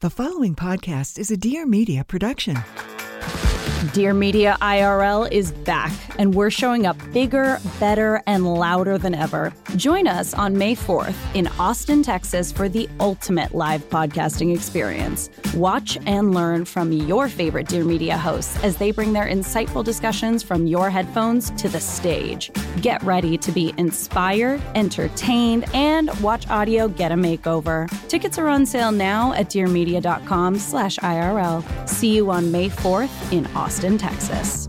[0.00, 2.56] The following podcast is a Dear Media production.
[3.92, 9.52] Dear Media IRL is back, and we're showing up bigger, better, and louder than ever.
[9.74, 15.30] Join us on May 4th in Austin, Texas for the ultimate live podcasting experience.
[15.52, 20.44] Watch and learn from your favorite Dear Media hosts as they bring their insightful discussions
[20.44, 22.52] from your headphones to the stage.
[22.82, 27.88] Get ready to be inspired, entertained, and watch audio get a makeover.
[28.08, 31.88] Tickets are on sale now at dearmedia.com slash IRL.
[31.88, 33.98] See you on May 4th in Austin.
[33.98, 34.68] Texas.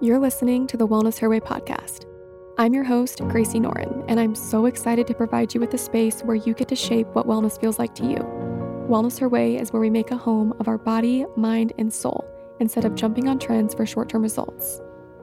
[0.00, 2.04] You're listening to the Wellness Her Way podcast.
[2.56, 6.20] I'm your host, Gracie Norton, and I'm so excited to provide you with a space
[6.22, 8.37] where you get to shape what wellness feels like to you.
[8.88, 12.24] Wellness Her Way is where we make a home of our body, mind, and soul
[12.58, 14.80] instead of jumping on trends for short term results.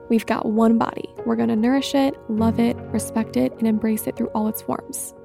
[0.08, 1.10] We've got one body.
[1.26, 4.62] We're going to nourish it, love it, respect it, and embrace it through all its
[4.62, 5.16] forms.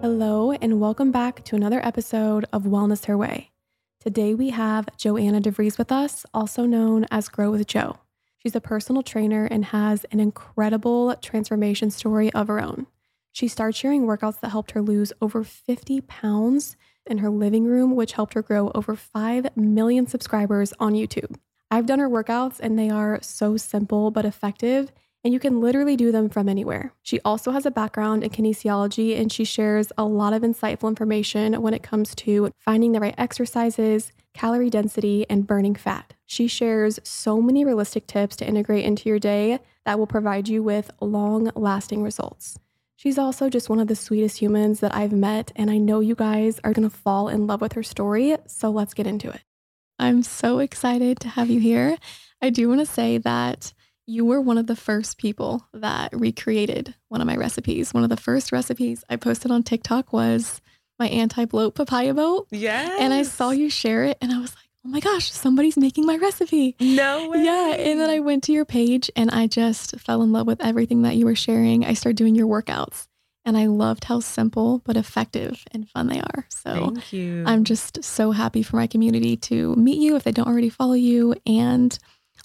[0.00, 3.50] Hello, and welcome back to another episode of Wellness Her Way.
[4.00, 7.98] Today we have Johanna Devries with us, also known as Grow with Jo.
[8.38, 12.86] She's a personal trainer and has an incredible transformation story of her own.
[13.32, 16.76] She started sharing workouts that helped her lose over 50 pounds
[17.06, 21.36] in her living room, which helped her grow over 5 million subscribers on YouTube.
[21.70, 24.90] I've done her workouts and they are so simple but effective
[25.24, 26.92] and you can literally do them from anywhere.
[27.02, 31.60] She also has a background in kinesiology and she shares a lot of insightful information
[31.60, 36.14] when it comes to finding the right exercises, calorie density, and burning fat.
[36.24, 40.62] She shares so many realistic tips to integrate into your day that will provide you
[40.62, 42.58] with long lasting results.
[42.98, 46.16] She's also just one of the sweetest humans that I've met, and I know you
[46.16, 48.36] guys are gonna fall in love with her story.
[48.48, 49.40] So let's get into it.
[50.00, 51.96] I'm so excited to have you here.
[52.42, 53.72] I do wanna say that
[54.08, 57.94] you were one of the first people that recreated one of my recipes.
[57.94, 60.60] One of the first recipes I posted on TikTok was
[60.98, 62.48] my anti bloat papaya boat.
[62.50, 62.96] Yeah.
[62.98, 66.06] And I saw you share it and I was like, oh my gosh, somebody's making
[66.06, 66.74] my recipe.
[66.80, 67.44] No way.
[67.44, 67.74] Yeah.
[67.74, 71.02] And then I went to your page and I just fell in love with everything
[71.02, 71.84] that you were sharing.
[71.84, 73.06] I started doing your workouts
[73.44, 76.46] and I loved how simple but effective and fun they are.
[76.48, 77.44] So Thank you.
[77.46, 80.94] I'm just so happy for my community to meet you if they don't already follow
[80.94, 81.34] you.
[81.46, 81.96] And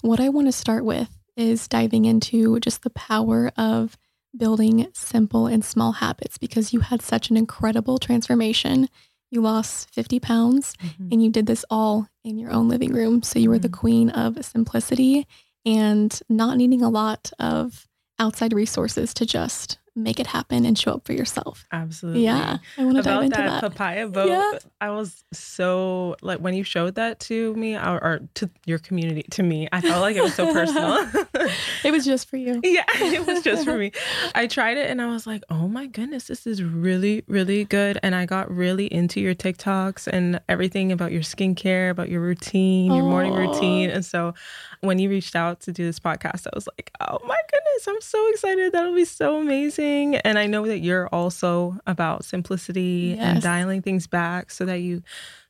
[0.02, 3.96] what I want to start with is diving into just the power of
[4.36, 8.90] building simple and small habits because you had such an incredible transformation.
[9.34, 11.08] You lost 50 pounds mm-hmm.
[11.10, 13.24] and you did this all in your own living room.
[13.24, 13.62] So you were mm-hmm.
[13.62, 15.26] the queen of simplicity
[15.66, 17.88] and not needing a lot of
[18.20, 21.64] outside resources to just make it happen and show up for yourself.
[21.70, 22.24] Absolutely.
[22.24, 22.58] Yeah.
[22.76, 23.72] I want to dive into that, that.
[23.72, 24.28] papaya boat.
[24.28, 24.58] Yeah.
[24.80, 29.22] I was so like when you showed that to me or, or, to your community,
[29.30, 31.08] to me, I felt like it was so personal.
[31.84, 32.60] it was just for you.
[32.74, 33.92] Yeah, it was just for me.
[34.34, 38.00] I tried it and I was like, oh my goodness, this is really, really good.
[38.02, 42.92] And I got really into your TikToks and everything about your skincare, about your routine,
[42.92, 43.10] your Aww.
[43.10, 43.90] morning routine.
[43.90, 44.34] And so
[44.80, 48.00] when you reached out to do this podcast, I was like, oh my goodness, I'm
[48.00, 48.72] so excited.
[48.72, 49.83] That'll be so amazing.
[50.24, 53.20] And I know that you're also about simplicity yes.
[53.20, 55.02] and dialing things back so that you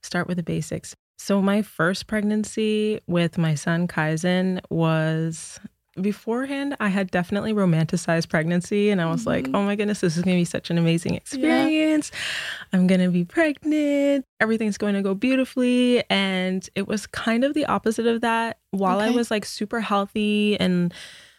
[0.03, 0.95] start with the basics.
[1.19, 5.61] So, my first pregnancy with my son Kaizen was
[6.01, 9.31] beforehand, I had definitely romanticized pregnancy and I was mm-hmm.
[9.31, 12.11] like, oh my goodness, this is going to be such an amazing experience.
[12.13, 12.79] Yeah.
[12.79, 14.27] I'm going to be pregnant.
[14.41, 16.03] Everything's going to go beautifully.
[16.11, 18.59] And it was kind of the opposite of that.
[18.71, 19.07] While okay.
[19.07, 20.93] I was like super healthy and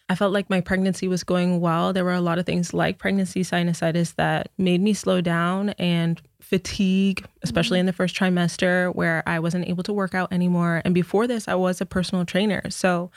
[0.08, 3.00] I felt like my pregnancy was going well, there were a lot of things like
[3.00, 7.82] pregnancy sinusitis that made me slow down and fatigue, especially mm-hmm.
[7.82, 10.84] in the first trimester where I wasn't able to work out anymore.
[10.86, 12.70] And before this, I was a personal trainer.
[12.70, 13.10] So,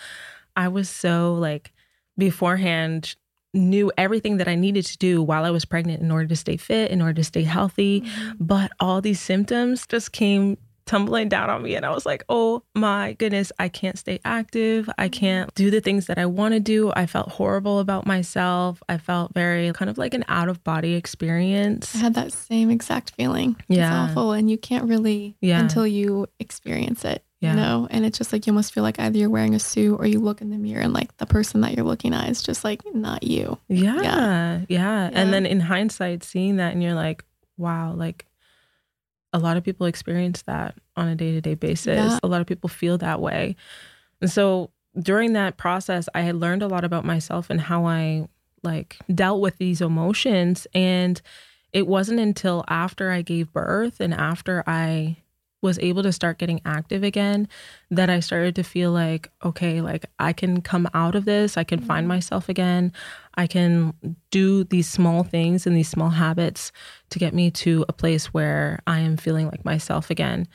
[0.56, 1.72] I was so like
[2.16, 3.14] beforehand
[3.54, 6.56] knew everything that I needed to do while I was pregnant in order to stay
[6.56, 8.00] fit, in order to stay healthy.
[8.00, 8.32] Mm-hmm.
[8.40, 11.76] But all these symptoms just came tumbling down on me.
[11.76, 14.88] And I was like, oh my goodness, I can't stay active.
[14.98, 15.20] I mm-hmm.
[15.20, 16.90] can't do the things that I want to do.
[16.96, 18.82] I felt horrible about myself.
[18.88, 21.94] I felt very kind of like an out of body experience.
[21.94, 23.56] I had that same exact feeling.
[23.68, 24.06] Yeah.
[24.06, 24.32] It's awful.
[24.32, 25.60] And you can't really yeah.
[25.60, 27.22] until you experience it.
[27.40, 27.50] Yeah.
[27.50, 29.94] You know, and it's just like you almost feel like either you're wearing a suit
[30.00, 32.42] or you look in the mirror and like the person that you're looking at is
[32.42, 33.58] just like not you.
[33.68, 34.02] Yeah.
[34.02, 34.60] Yeah.
[34.68, 35.10] yeah.
[35.12, 37.24] And then in hindsight, seeing that and you're like,
[37.56, 38.24] wow, like
[39.32, 41.98] a lot of people experience that on a day to day basis.
[42.12, 42.18] Yeah.
[42.22, 43.56] A lot of people feel that way.
[44.20, 44.70] And so
[45.00, 48.28] during that process, I had learned a lot about myself and how I
[48.62, 50.66] like dealt with these emotions.
[50.74, 51.20] And
[51.72, 55.18] it wasn't until after I gave birth and after I
[55.60, 57.48] was able to start getting active again
[57.90, 61.64] that I started to feel like, okay, like I can come out of this, I
[61.64, 62.08] can find mm-hmm.
[62.08, 62.92] myself again.
[63.38, 63.94] I can
[64.30, 66.72] do these small things and these small habits
[67.10, 70.46] to get me to a place where I am feeling like myself again.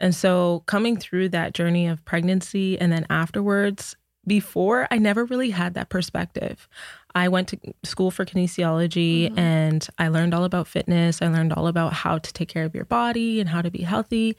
[0.00, 3.96] And so coming through that journey of pregnancy and then afterwards,
[4.26, 6.68] before I never really had that perspective.
[7.14, 9.38] I went to school for kinesiology mm-hmm.
[9.38, 11.22] and I learned all about fitness.
[11.22, 13.82] I learned all about how to take care of your body and how to be
[13.82, 14.36] healthy.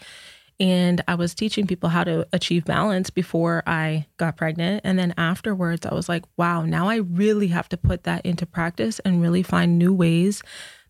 [0.60, 4.82] And I was teaching people how to achieve balance before I got pregnant.
[4.86, 8.46] And then afterwards, I was like, wow, now I really have to put that into
[8.46, 10.42] practice and really find new ways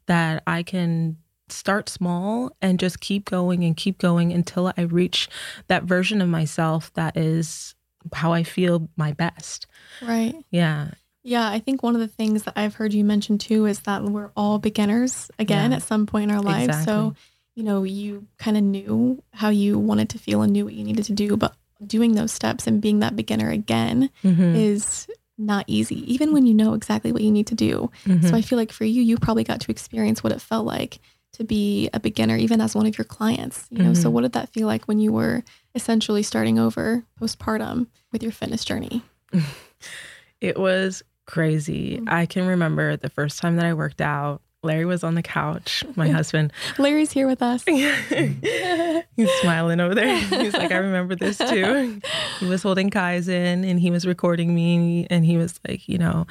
[0.05, 1.17] that I can
[1.49, 5.29] start small and just keep going and keep going until I reach
[5.67, 7.75] that version of myself that is
[8.13, 9.67] how I feel my best.
[10.01, 10.35] Right.
[10.51, 10.91] Yeah.
[11.23, 14.03] Yeah, I think one of the things that I've heard you mention too is that
[14.03, 15.77] we're all beginners again yeah.
[15.77, 16.65] at some point in our lives.
[16.67, 16.85] Exactly.
[16.85, 17.15] So,
[17.55, 20.83] you know, you kind of knew how you wanted to feel and knew what you
[20.83, 21.55] needed to do, but
[21.85, 24.55] doing those steps and being that beginner again mm-hmm.
[24.55, 25.07] is
[25.37, 27.89] not easy, even when you know exactly what you need to do.
[28.05, 28.27] Mm-hmm.
[28.27, 30.99] So I feel like for you, you probably got to experience what it felt like
[31.33, 33.67] to be a beginner, even as one of your clients.
[33.69, 34.01] You know, mm-hmm.
[34.01, 35.43] so what did that feel like when you were
[35.73, 39.01] essentially starting over postpartum with your fitness journey?
[40.41, 41.97] it was crazy.
[41.97, 42.09] Mm-hmm.
[42.09, 44.41] I can remember the first time that I worked out.
[44.65, 46.51] Larry was on the couch, my husband.
[46.77, 47.63] Larry's here with us.
[47.67, 50.17] He's smiling over there.
[50.17, 52.01] He's like, I remember this too.
[52.39, 56.27] He was holding Kaizen and he was recording me and he was like, you know,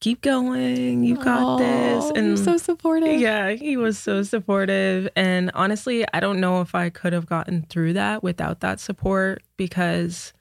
[0.00, 1.04] keep going.
[1.04, 2.10] You got this.
[2.16, 3.20] And so supportive.
[3.20, 5.08] Yeah, he was so supportive.
[5.14, 9.42] And honestly, I don't know if I could have gotten through that without that support
[9.56, 10.32] because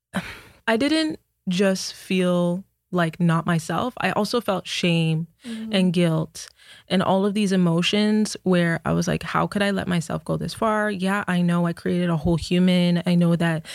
[0.66, 3.94] I didn't just feel like not myself.
[3.98, 5.72] I also felt shame mm-hmm.
[5.72, 6.48] and guilt
[6.88, 10.36] and all of these emotions where I was like, how could I let myself go
[10.36, 10.90] this far?
[10.90, 13.02] Yeah, I know I created a whole human.
[13.06, 13.66] I know that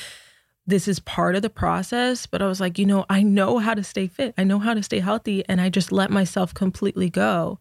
[0.66, 3.74] this is part of the process, but I was like, you know, I know how
[3.74, 4.34] to stay fit.
[4.38, 5.44] I know how to stay healthy.
[5.48, 7.60] And I just let myself completely go.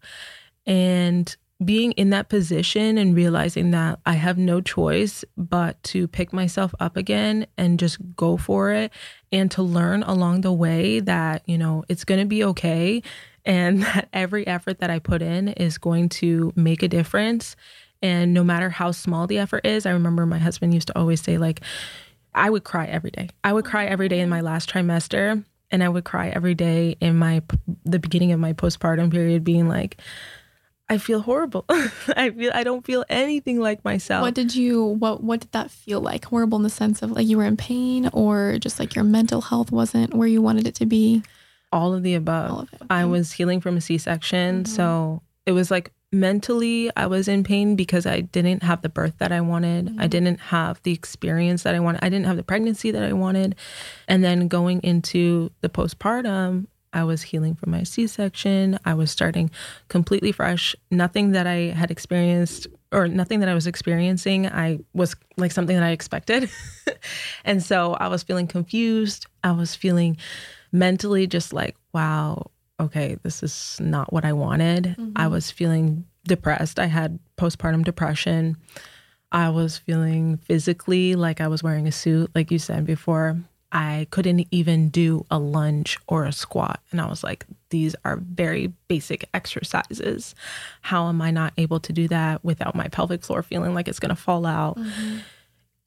[0.65, 6.33] And being in that position and realizing that I have no choice but to pick
[6.33, 8.91] myself up again and just go for it
[9.31, 13.01] and to learn along the way that, you know, it's going to be okay
[13.45, 17.55] and that every effort that I put in is going to make a difference.
[18.01, 21.21] And no matter how small the effort is, I remember my husband used to always
[21.21, 21.61] say, like,
[22.35, 23.29] I would cry every day.
[23.43, 26.97] I would cry every day in my last trimester and I would cry every day
[26.99, 27.41] in my
[27.85, 29.97] the beginning of my postpartum period being like
[30.93, 31.65] I feel horrible.
[31.69, 34.21] I feel I don't feel anything like myself.
[34.21, 36.25] What did you what what did that feel like?
[36.25, 39.41] Horrible in the sense of like you were in pain or just like your mental
[39.41, 41.23] health wasn't where you wanted it to be?
[41.71, 42.51] All of the above.
[42.51, 42.85] Of okay.
[42.91, 44.71] I was healing from a C-section, mm-hmm.
[44.71, 49.17] so it was like mentally I was in pain because I didn't have the birth
[49.17, 49.87] that I wanted.
[49.87, 50.01] Mm-hmm.
[50.01, 52.03] I didn't have the experience that I wanted.
[52.03, 53.55] I didn't have the pregnancy that I wanted.
[54.07, 58.79] And then going into the postpartum, I was healing from my C-section.
[58.85, 59.49] I was starting
[59.87, 60.75] completely fresh.
[60.91, 65.75] Nothing that I had experienced or nothing that I was experiencing, I was like something
[65.75, 66.49] that I expected.
[67.45, 69.25] and so I was feeling confused.
[69.43, 70.17] I was feeling
[70.71, 74.95] mentally just like, wow, okay, this is not what I wanted.
[74.97, 75.11] Mm-hmm.
[75.15, 76.79] I was feeling depressed.
[76.79, 78.57] I had postpartum depression.
[79.31, 83.37] I was feeling physically like I was wearing a suit, like you said before.
[83.73, 86.79] I couldn't even do a lunge or a squat.
[86.91, 90.35] And I was like, these are very basic exercises.
[90.81, 93.99] How am I not able to do that without my pelvic floor feeling like it's
[93.99, 94.77] going to fall out?
[94.77, 95.17] Mm-hmm.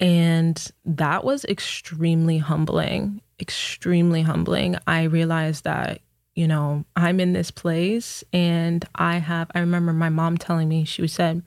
[0.01, 4.77] And that was extremely humbling, extremely humbling.
[4.87, 6.01] I realized that
[6.37, 10.85] you know, I'm in this place and I have, I remember my mom telling me,
[10.85, 11.43] she said,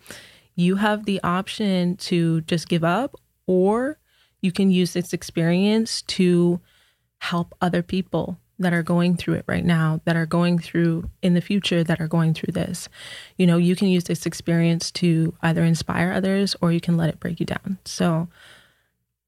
[0.56, 3.16] you have the option to just give up
[3.46, 4.00] or
[4.42, 6.60] you can use this experience to
[7.20, 11.34] help other people that are going through it right now, that are going through in
[11.34, 12.90] the future, that are going through this.
[13.38, 17.10] You know, you can use this experience to either inspire others or you can let
[17.10, 17.78] it break you down.
[17.86, 18.28] So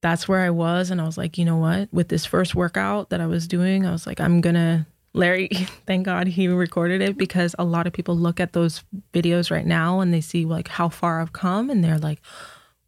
[0.02, 0.92] that's where I was.
[0.92, 1.88] And I was like, you know what?
[1.94, 5.50] With this first workout that I was doing, I was like, I'm going to Larry,
[5.86, 9.66] thank God he recorded it because a lot of people look at those videos right
[9.66, 12.22] now and they see like how far I've come and they're like,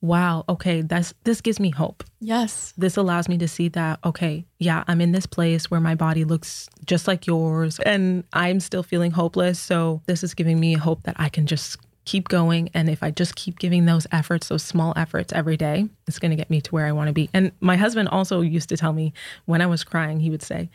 [0.03, 2.03] wow, okay, that's this gives me hope.
[2.19, 2.73] Yes.
[2.77, 6.25] This allows me to see that, okay, yeah, I'm in this place where my body
[6.25, 9.59] looks just like yours and I'm still feeling hopeless.
[9.59, 12.69] So this is giving me hope that I can just keep going.
[12.73, 16.31] And if I just keep giving those efforts, those small efforts every day, it's going
[16.31, 17.29] to get me to where I want to be.
[17.33, 19.13] And my husband also used to tell me
[19.45, 20.69] when I was crying, he would say,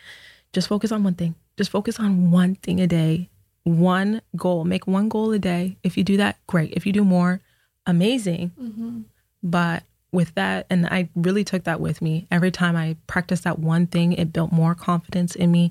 [0.55, 1.35] just focus on one thing.
[1.59, 3.29] Just focus on one thing a day,
[3.65, 4.65] one goal.
[4.65, 5.77] Make one goal a day.
[5.83, 6.73] If you do that, great.
[6.73, 7.43] If you do more,
[7.85, 8.53] amazing.
[8.59, 9.01] Mm-hmm.
[9.43, 12.27] But with that, and I really took that with me.
[12.31, 15.71] Every time I practiced that one thing, it built more confidence in me.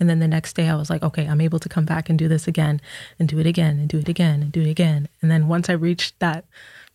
[0.00, 2.18] And then the next day, I was like, okay, I'm able to come back and
[2.18, 2.80] do this again,
[3.18, 5.08] and do it again, and do it again, and do it again.
[5.22, 6.44] And then once I reached that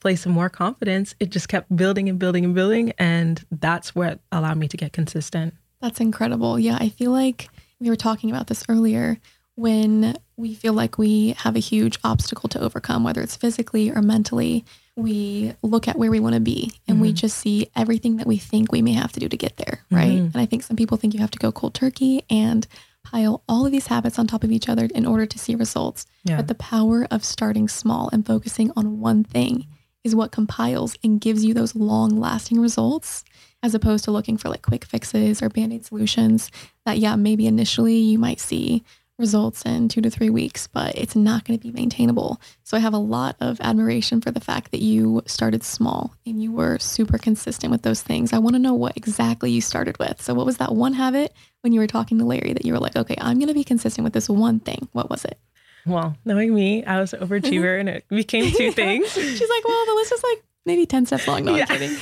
[0.02, 2.92] place of more confidence, it just kept building and building and building.
[3.00, 5.54] And that's what allowed me to get consistent.
[5.80, 6.60] That's incredible.
[6.60, 7.50] Yeah, I feel like
[7.80, 9.18] we were talking about this earlier
[9.56, 14.02] when we feel like we have a huge obstacle to overcome, whether it's physically or
[14.02, 17.04] mentally, we look at where we want to be and mm-hmm.
[17.04, 19.84] we just see everything that we think we may have to do to get there,
[19.90, 20.12] right?
[20.12, 20.26] Mm-hmm.
[20.26, 22.68] And I think some people think you have to go cold turkey and
[23.04, 26.06] pile all of these habits on top of each other in order to see results.
[26.24, 26.38] Yeah.
[26.38, 29.68] But the power of starting small and focusing on one thing
[30.04, 33.24] is what compiles and gives you those long lasting results
[33.64, 36.52] as opposed to looking for like quick fixes or band aid solutions
[36.86, 38.84] that, yeah, maybe initially you might see
[39.22, 42.42] results in two to three weeks, but it's not going to be maintainable.
[42.64, 46.44] So I have a lot of admiration for the fact that you started small and
[46.44, 48.34] you were super consistent with those things.
[48.34, 50.22] I want to know what exactly you started with.
[50.22, 52.80] So, what was that one habit when you were talking to Larry that you were
[52.80, 54.90] like, okay, I'm going to be consistent with this one thing?
[54.92, 55.40] What was it?
[55.86, 59.12] Well, knowing me, I was an overachiever and it became two things.
[59.14, 61.46] She's like, well, the list is like maybe 10 steps long.
[61.46, 61.66] No, yeah.
[61.70, 61.98] I'm kidding.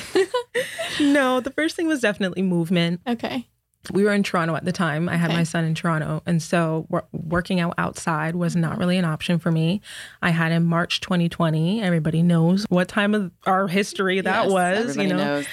[1.12, 3.00] no, the first thing was definitely movement.
[3.06, 3.46] Okay.
[3.92, 5.08] We were in Toronto at the time.
[5.08, 5.38] I had okay.
[5.38, 6.22] my son in Toronto.
[6.26, 9.80] And so working out outside was not really an option for me.
[10.20, 11.82] I had in March 2020.
[11.82, 15.16] Everybody knows what time of our history that yes, was, you know.
[15.16, 15.46] Knows.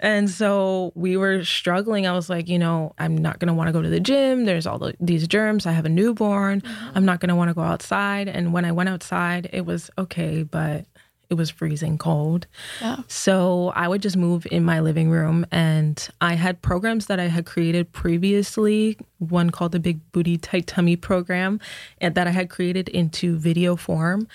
[0.00, 2.06] And so we were struggling.
[2.06, 4.46] I was like, you know, I'm not going to want to go to the gym.
[4.46, 5.66] There's all the, these germs.
[5.66, 6.62] I have a newborn.
[6.62, 6.96] Mm-hmm.
[6.96, 8.26] I'm not going to want to go outside.
[8.28, 10.86] And when I went outside, it was okay, but
[11.30, 12.46] it was freezing cold.
[12.80, 12.98] Yeah.
[13.06, 17.28] So I would just move in my living room and I had programs that I
[17.28, 21.60] had created previously, one called the Big Booty Tight Tummy program
[21.98, 24.26] and that I had created into video form.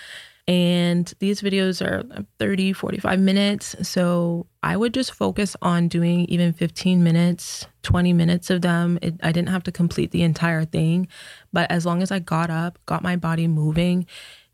[0.47, 2.03] And these videos are
[2.37, 3.75] 30, 45 minutes.
[3.81, 8.99] So I would just focus on doing even 15 minutes, 20 minutes of them.
[9.01, 11.07] It, I didn't have to complete the entire thing.
[11.51, 14.05] But as long as I got up, got my body moving,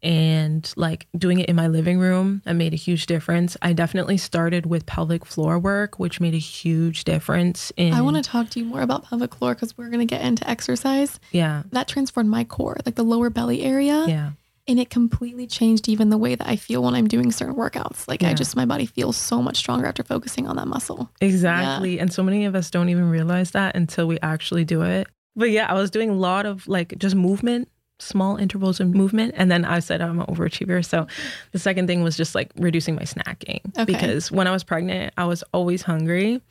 [0.03, 3.57] and like doing it in my living room, it made a huge difference.
[3.61, 7.71] I definitely started with pelvic floor work, which made a huge difference.
[7.77, 10.05] In I want to talk to you more about pelvic floor because we're going to
[10.05, 11.19] get into exercise.
[11.31, 11.63] Yeah.
[11.71, 14.05] That transformed my core, like the lower belly area.
[14.07, 14.31] Yeah
[14.67, 18.07] and it completely changed even the way that I feel when I'm doing certain workouts.
[18.07, 18.29] Like yeah.
[18.29, 21.09] I just my body feels so much stronger after focusing on that muscle.
[21.19, 21.95] Exactly.
[21.95, 22.03] Yeah.
[22.03, 25.07] And so many of us don't even realize that until we actually do it.
[25.35, 27.69] But yeah, I was doing a lot of like just movement,
[28.01, 29.33] small intervals of movement.
[29.37, 30.83] And then I said I'm an overachiever.
[30.83, 31.07] So
[31.51, 33.61] the second thing was just like reducing my snacking.
[33.77, 33.85] Okay.
[33.85, 36.41] Because when I was pregnant, I was always hungry.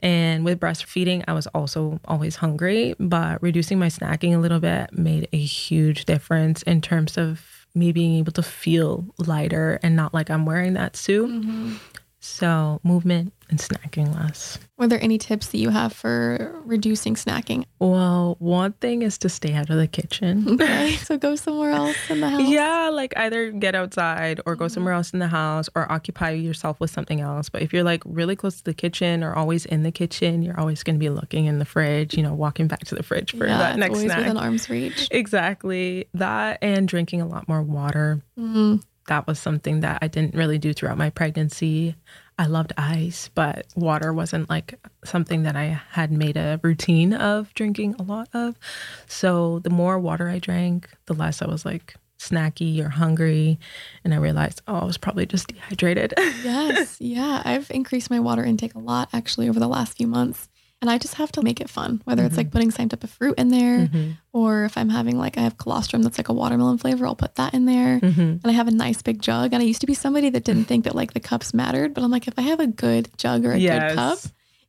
[0.00, 4.96] And with breastfeeding, I was also always hungry, but reducing my snacking a little bit
[4.96, 10.14] made a huge difference in terms of me being able to feel lighter and not
[10.14, 11.28] like I'm wearing that suit.
[11.28, 11.74] Mm-hmm.
[12.20, 14.58] So, movement and snacking less.
[14.78, 17.64] Were there any tips that you have for reducing snacking?
[17.80, 20.46] Well, one thing is to stay out of the kitchen.
[20.60, 20.96] Okay.
[20.96, 22.42] so go somewhere else in the house.
[22.42, 24.74] Yeah, like either get outside or go mm-hmm.
[24.74, 27.48] somewhere else in the house or occupy yourself with something else.
[27.48, 30.58] But if you're like really close to the kitchen or always in the kitchen, you're
[30.58, 33.32] always going to be looking in the fridge, you know, walking back to the fridge
[33.32, 34.18] for yeah, that next always snack.
[34.18, 35.08] within arm's reach.
[35.10, 36.06] Exactly.
[36.14, 38.22] That and drinking a lot more water.
[38.38, 38.76] Mm-hmm
[39.10, 41.96] that was something that I didn't really do throughout my pregnancy.
[42.40, 47.52] I loved ice, but water wasn't like something that I had made a routine of
[47.52, 48.58] drinking a lot of.
[49.06, 53.58] So the more water I drank, the less I was like snacky or hungry.
[54.04, 56.14] And I realized, oh, I was probably just dehydrated.
[56.18, 56.96] yes.
[56.98, 57.42] Yeah.
[57.44, 60.48] I've increased my water intake a lot actually over the last few months.
[60.80, 62.26] And I just have to make it fun, whether mm-hmm.
[62.28, 62.52] it's like mm-hmm.
[62.52, 64.12] putting some type of fruit in there, mm-hmm.
[64.32, 67.34] or if I'm having like, I have colostrum that's like a watermelon flavor, I'll put
[67.34, 68.00] that in there.
[68.00, 68.20] Mm-hmm.
[68.20, 69.52] And I have a nice big jug.
[69.52, 72.02] And I used to be somebody that didn't think that like the cups mattered, but
[72.02, 73.90] I'm like, if I have a good jug or a yes.
[73.90, 74.18] good cup,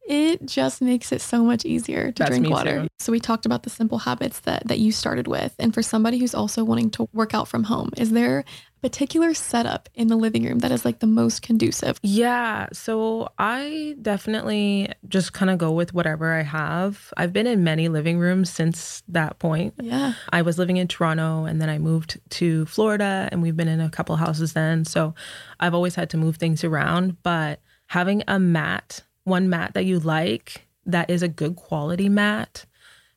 [0.06, 2.82] it just makes it so much easier to That's drink water.
[2.82, 2.88] Too.
[3.00, 5.56] So we talked about the simple habits that that you started with.
[5.60, 8.44] And for somebody who's also wanting to work out from home, is there
[8.82, 12.00] particular setup in the living room that is like the most conducive?
[12.02, 12.68] Yeah.
[12.74, 17.14] So I definitely just kind of go with whatever I have.
[17.18, 19.74] I've been in many living rooms since that point.
[19.82, 20.14] Yeah.
[20.30, 23.82] I was living in Toronto and then I moved to Florida and we've been in
[23.82, 24.86] a couple houses then.
[24.86, 25.14] So
[25.60, 30.00] I've always had to move things around, but having a mat one mat that you
[30.00, 32.66] like that is a good quality mat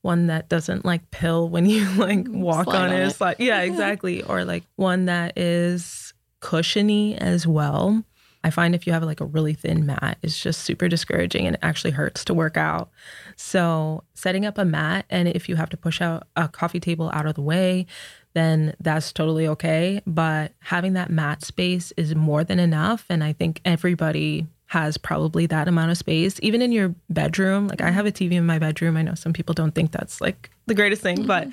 [0.05, 3.09] one that doesn't like pill when you like mm, walk Slide on, it.
[3.09, 3.21] it.
[3.21, 4.23] Like, yeah, exactly.
[4.23, 8.05] or like one that is cushiony as well.
[8.45, 11.57] I find if you have like a really thin mat, it's just super discouraging and
[11.57, 12.91] it actually hurts to work out.
[13.37, 17.11] So, setting up a mat, and if you have to push out a coffee table
[17.15, 17.87] out of the way,
[18.35, 20.03] then that's totally okay.
[20.07, 23.07] But having that mat space is more than enough.
[23.09, 27.69] And I think everybody has probably that amount of space, even in your bedroom.
[27.69, 28.97] Like I have a TV in my bedroom.
[28.97, 31.29] I know some people don't think that's like the greatest thing, mm-hmm.
[31.29, 31.49] but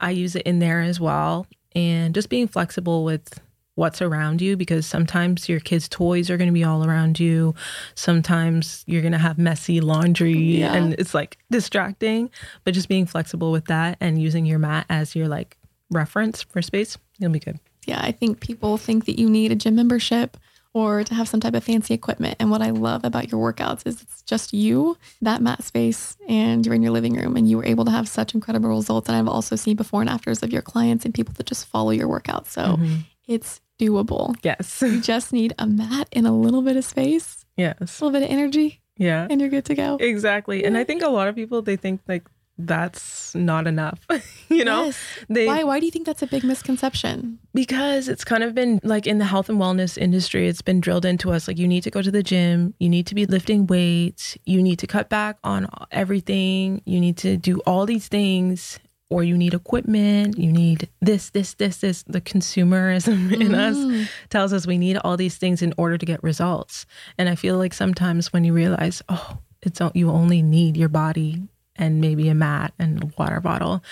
[0.00, 1.46] I use it in there as well.
[1.74, 3.40] And just being flexible with
[3.76, 7.54] what's around you because sometimes your kids' toys are going to be all around you.
[7.94, 10.74] Sometimes you're going to have messy laundry yeah.
[10.74, 12.28] and it's like distracting.
[12.64, 15.56] But just being flexible with that and using your mat as your like
[15.90, 17.58] reference for space, it'll be good.
[17.86, 20.36] Yeah, I think people think that you need a gym membership
[20.74, 22.36] or to have some type of fancy equipment.
[22.40, 26.64] And what I love about your workouts is it's just you, that mat space, and
[26.64, 29.08] you're in your living room and you were able to have such incredible results.
[29.08, 31.90] And I've also seen before and afters of your clients and people that just follow
[31.90, 32.46] your workouts.
[32.48, 32.94] So mm-hmm.
[33.26, 34.34] it's doable.
[34.42, 34.82] Yes.
[34.82, 37.44] You just need a mat and a little bit of space.
[37.56, 37.76] Yes.
[37.78, 38.80] A little bit of energy.
[38.96, 39.26] Yeah.
[39.28, 39.96] And you're good to go.
[40.00, 40.64] Exactly.
[40.64, 44.06] And I think a lot of people they think like that's not enough.
[44.48, 44.86] you know?
[44.86, 44.98] Yes.
[45.28, 47.38] They, why why do you think that's a big misconception?
[47.54, 51.04] Because it's kind of been like in the health and wellness industry, it's been drilled
[51.04, 53.66] into us like you need to go to the gym, you need to be lifting
[53.66, 58.78] weights, you need to cut back on everything, you need to do all these things
[59.12, 62.02] or you need equipment, you need this, this, this, this.
[62.04, 63.40] The consumerism mm.
[63.40, 64.08] in us mm.
[64.30, 66.86] tells us we need all these things in order to get results.
[67.18, 71.42] And I feel like sometimes when you realize, oh, it's you only need your body
[71.82, 73.82] and maybe a mat and a water bottle,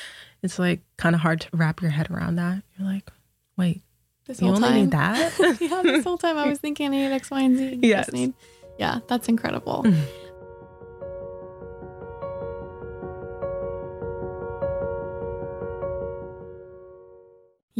[0.43, 2.63] it's like kind of hard to wrap your head around that.
[2.79, 3.11] You're like,
[3.59, 3.83] wait,
[4.27, 5.33] this you only time, need that?
[5.61, 7.79] yeah, this whole time I was thinking I need X, Y, and Z.
[7.83, 8.13] Yes.
[8.13, 8.35] Need,
[8.79, 9.85] yeah, that's incredible.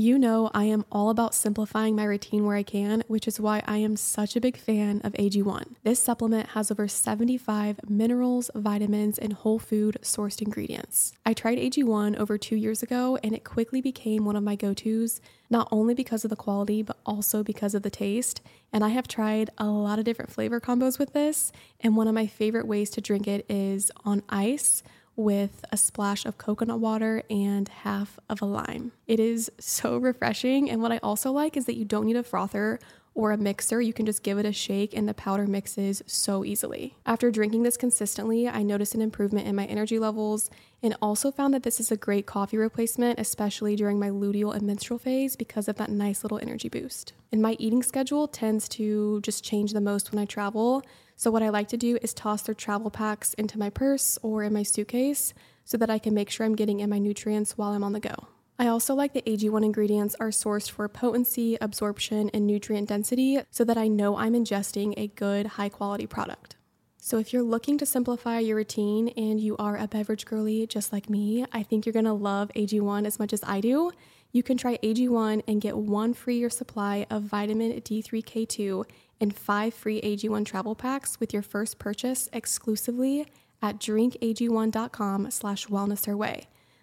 [0.01, 3.63] You know, I am all about simplifying my routine where I can, which is why
[3.67, 5.75] I am such a big fan of AG1.
[5.83, 11.13] This supplement has over 75 minerals, vitamins, and whole food sourced ingredients.
[11.27, 14.73] I tried AG1 over two years ago, and it quickly became one of my go
[14.73, 18.41] tos, not only because of the quality, but also because of the taste.
[18.73, 22.15] And I have tried a lot of different flavor combos with this, and one of
[22.15, 24.83] my favorite ways to drink it is on ice
[25.17, 28.93] with a splash of coconut water and half of a lime.
[29.07, 30.71] It is so refreshing.
[30.71, 32.79] And what I also like is that you don't need a frother
[33.15, 36.45] or a mixer, you can just give it a shake and the powder mixes so
[36.45, 36.97] easily.
[37.05, 40.49] After drinking this consistently, I noticed an improvement in my energy levels
[40.83, 44.63] and also found that this is a great coffee replacement, especially during my luteal and
[44.63, 47.13] menstrual phase because of that nice little energy boost.
[47.33, 50.83] And my eating schedule tends to just change the most when I travel.
[51.21, 54.43] So, what I like to do is toss their travel packs into my purse or
[54.43, 55.35] in my suitcase
[55.67, 58.01] so that I can make sure I'm getting in my nutrients while I'm on the
[58.01, 58.29] go.
[58.59, 63.65] I also like the AG1 ingredients are sourced for potency, absorption, and nutrient density so
[63.65, 66.57] that I know I'm ingesting a good, high quality product.
[66.97, 70.91] So, if you're looking to simplify your routine and you are a beverage girly just
[70.91, 73.93] like me, I think you're gonna love AG1 as much as I do.
[74.33, 78.87] You can try AG1 and get one free year supply of vitamin D3K2
[79.21, 83.27] and five free AG1 travel packs with your first purchase exclusively
[83.63, 86.07] at drinkag1.com slash wellness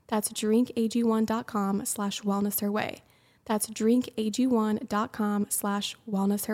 [0.07, 2.61] That's drinkag1.com slash wellness
[3.45, 6.45] That's drinkag1.com slash wellness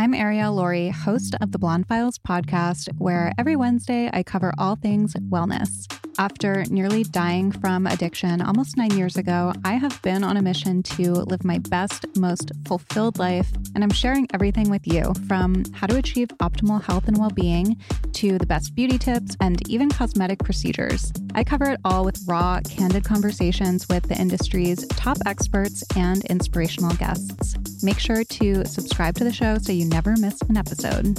[0.00, 4.76] I'm Ariel Laurie, host of the Blonde Files podcast, where every Wednesday I cover all
[4.76, 5.86] things wellness.
[6.18, 10.82] After nearly dying from addiction almost nine years ago, I have been on a mission
[10.82, 15.86] to live my best, most fulfilled life, and I'm sharing everything with you from how
[15.86, 17.76] to achieve optimal health and well being
[18.14, 21.12] to the best beauty tips and even cosmetic procedures.
[21.36, 26.96] I cover it all with raw, candid conversations with the industry's top experts and inspirational
[26.96, 27.56] guests.
[27.84, 31.16] Make sure to subscribe to the show so you never miss an episode.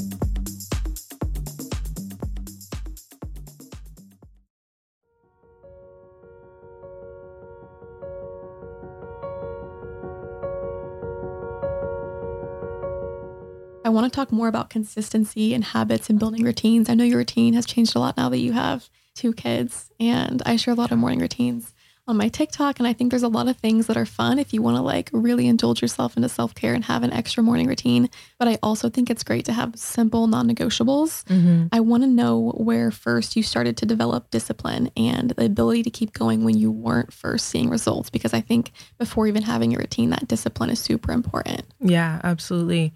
[14.10, 16.90] Want to talk more about consistency and habits and building routines.
[16.90, 20.42] I know your routine has changed a lot now that you have two kids, and
[20.48, 21.74] I share a lot of morning routines
[22.08, 22.80] on my TikTok.
[22.80, 24.82] And I think there's a lot of things that are fun if you want to
[24.82, 28.10] like really indulge yourself into self care and have an extra morning routine.
[28.40, 31.24] But I also think it's great to have simple non negotiables.
[31.26, 31.68] Mm-hmm.
[31.72, 35.92] I want to know where first you started to develop discipline and the ability to
[35.92, 38.10] keep going when you weren't first seeing results.
[38.10, 41.62] Because I think before even having a routine, that discipline is super important.
[41.80, 42.92] Yeah, absolutely.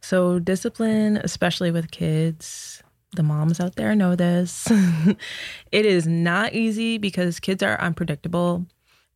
[0.00, 2.82] So, discipline, especially with kids,
[3.16, 4.68] the moms out there know this.
[5.72, 8.66] it is not easy because kids are unpredictable.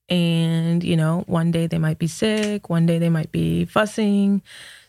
[0.08, 4.42] And, you know, one day they might be sick, one day they might be fussing.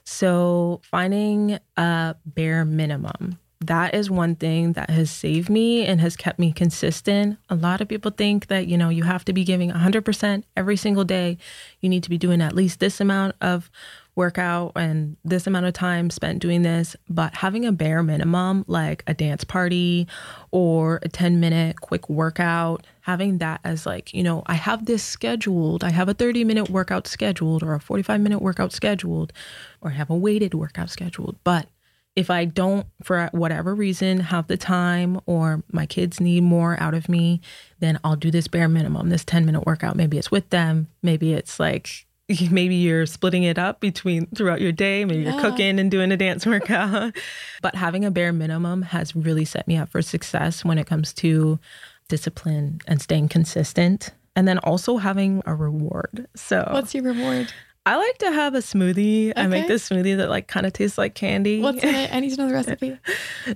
[0.03, 6.15] So, finding a bare minimum that is one thing that has saved me and has
[6.15, 7.37] kept me consistent.
[7.49, 10.75] A lot of people think that, you know, you have to be giving 100% every
[10.75, 11.37] single day.
[11.79, 13.71] You need to be doing at least this amount of
[14.15, 19.03] workout and this amount of time spent doing this, but having a bare minimum like
[19.07, 20.07] a dance party
[20.51, 25.03] or a 10 minute quick workout, having that as like, you know, I have this
[25.03, 29.33] scheduled, I have a 30 minute workout scheduled or a 45 minute workout scheduled,
[29.81, 31.37] or I have a weighted workout scheduled.
[31.43, 31.67] But
[32.15, 36.93] if I don't, for whatever reason, have the time or my kids need more out
[36.93, 37.41] of me,
[37.79, 39.95] then I'll do this bare minimum, this 10 minute workout.
[39.95, 42.05] Maybe it's with them, maybe it's like
[42.51, 45.33] maybe you're splitting it up between throughout your day maybe yeah.
[45.33, 47.15] you're cooking and doing a dance workout
[47.61, 51.13] but having a bare minimum has really set me up for success when it comes
[51.13, 51.59] to
[52.07, 57.51] discipline and staying consistent and then also having a reward so what's your reward
[57.85, 59.31] I like to have a smoothie.
[59.31, 59.41] Okay.
[59.41, 61.59] I make this smoothie that like kind of tastes like candy.
[61.59, 62.13] What's in it?
[62.13, 62.97] I need to know the recipe.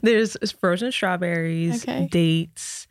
[0.02, 2.10] There's frozen strawberries, okay.
[2.12, 2.88] dates,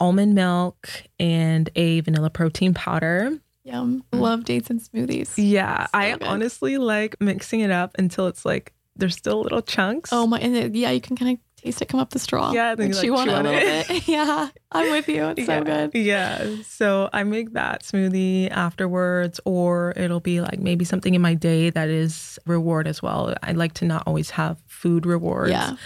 [0.00, 0.88] almond milk,
[1.20, 3.38] and a vanilla protein powder.
[3.64, 4.04] Yum.
[4.12, 4.22] Mm-hmm.
[4.22, 5.34] Love dates and smoothies.
[5.36, 5.84] Yeah.
[5.84, 6.22] So I good.
[6.24, 10.10] honestly like mixing it up until it's like there's still little chunks.
[10.12, 12.52] Oh my and it, yeah, you can kind of taste it come up the straw.
[12.52, 14.08] Yeah, I think like, chew on it a little bit.
[14.08, 14.48] yeah.
[14.72, 15.26] I'm with you.
[15.26, 15.94] It's yeah, so good.
[15.94, 16.56] Yeah.
[16.66, 21.70] So I make that smoothie afterwards, or it'll be like maybe something in my day
[21.70, 23.34] that is reward as well.
[23.42, 25.50] I like to not always have food rewards.
[25.50, 25.76] Yeah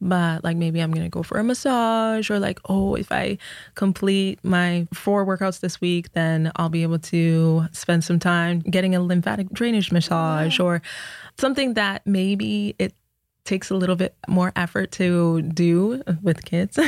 [0.00, 3.38] but like maybe I'm gonna go for a massage or like, oh, if I
[3.74, 8.94] complete my four workouts this week, then I'll be able to spend some time getting
[8.94, 10.82] a lymphatic drainage massage or
[11.38, 12.94] something that maybe it
[13.48, 16.78] takes a little bit more effort to do with kids,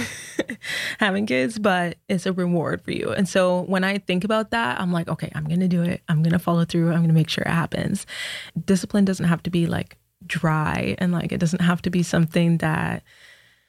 [0.99, 3.11] having kids, but it's a reward for you.
[3.11, 6.03] And so when I think about that, I'm like, okay, I'm going to do it.
[6.09, 6.90] I'm going to follow through.
[6.90, 8.07] I'm going to make sure it happens.
[8.62, 9.96] Discipline doesn't have to be like
[10.31, 13.03] dry and like it doesn't have to be something that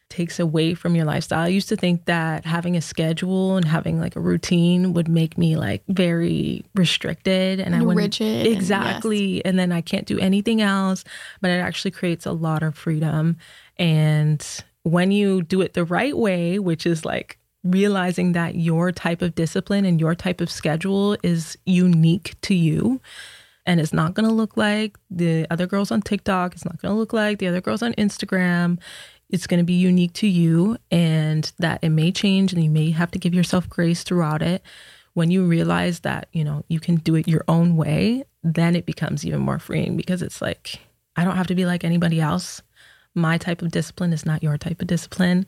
[0.08, 1.39] takes away from your lifestyle.
[1.39, 5.38] I used to think that having a schedule and having like a routine would make
[5.38, 8.45] me like very restricted and, and I wouldn't rigid.
[8.45, 9.17] Exactly.
[9.17, 9.41] And, yes.
[9.45, 11.04] and then I can't do anything else,
[11.39, 13.38] but it actually creates a lot of freedom
[13.78, 14.45] and
[14.84, 19.36] when you do it the right way, which is like realizing that your type of
[19.36, 23.00] discipline and your type of schedule is unique to you,
[23.65, 26.54] and it's not going to look like the other girls on TikTok.
[26.54, 28.80] It's not going to look like the other girls on Instagram.
[29.30, 32.91] It's going to be unique to you and that it may change and you may
[32.91, 34.63] have to give yourself grace throughout it.
[35.13, 38.86] When you realize that, you know, you can do it your own way, then it
[38.86, 40.80] becomes even more freeing because it's like,
[41.15, 42.62] I don't have to be like anybody else.
[43.13, 45.45] My type of discipline is not your type of discipline,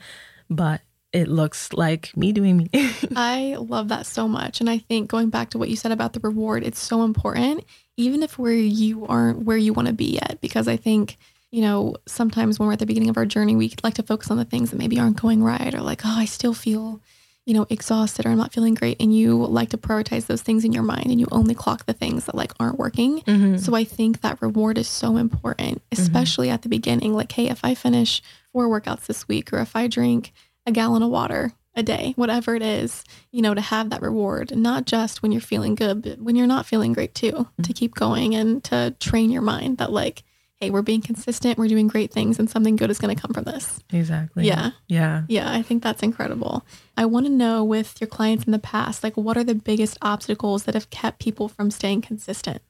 [0.49, 0.81] but
[1.13, 2.69] it looks like me doing me.
[3.15, 4.59] I love that so much.
[4.59, 7.63] And I think going back to what you said about the reward, it's so important,
[7.97, 10.39] even if where you aren't where you want to be yet.
[10.41, 11.17] Because I think,
[11.51, 14.31] you know, sometimes when we're at the beginning of our journey, we like to focus
[14.31, 16.99] on the things that maybe aren't going right or like, oh, I still feel,
[17.45, 18.99] you know, exhausted or I'm not feeling great.
[18.99, 21.93] And you like to prioritize those things in your mind and you only clock the
[21.93, 23.21] things that like aren't working.
[23.21, 23.57] Mm-hmm.
[23.57, 26.01] So I think that reward is so important, mm-hmm.
[26.01, 26.55] especially mm-hmm.
[26.55, 27.13] at the beginning.
[27.13, 30.33] Like, hey, if I finish four workouts this week or if I drink
[30.65, 34.55] a gallon of water a day, whatever it is, you know, to have that reward,
[34.55, 37.63] not just when you're feeling good, but when you're not feeling great too, mm-hmm.
[37.63, 40.23] to keep going and to train your mind that like,
[40.57, 43.33] hey, we're being consistent, we're doing great things, and something good is going to come
[43.33, 43.79] from this.
[43.91, 44.45] Exactly.
[44.45, 44.71] Yeah.
[44.87, 45.23] Yeah.
[45.27, 45.51] Yeah.
[45.51, 46.65] I think that's incredible.
[46.95, 49.97] I want to know with your clients in the past, like, what are the biggest
[50.01, 52.61] obstacles that have kept people from staying consistent?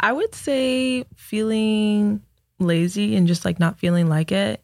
[0.00, 2.22] I would say feeling
[2.58, 4.62] lazy and just like not feeling like it,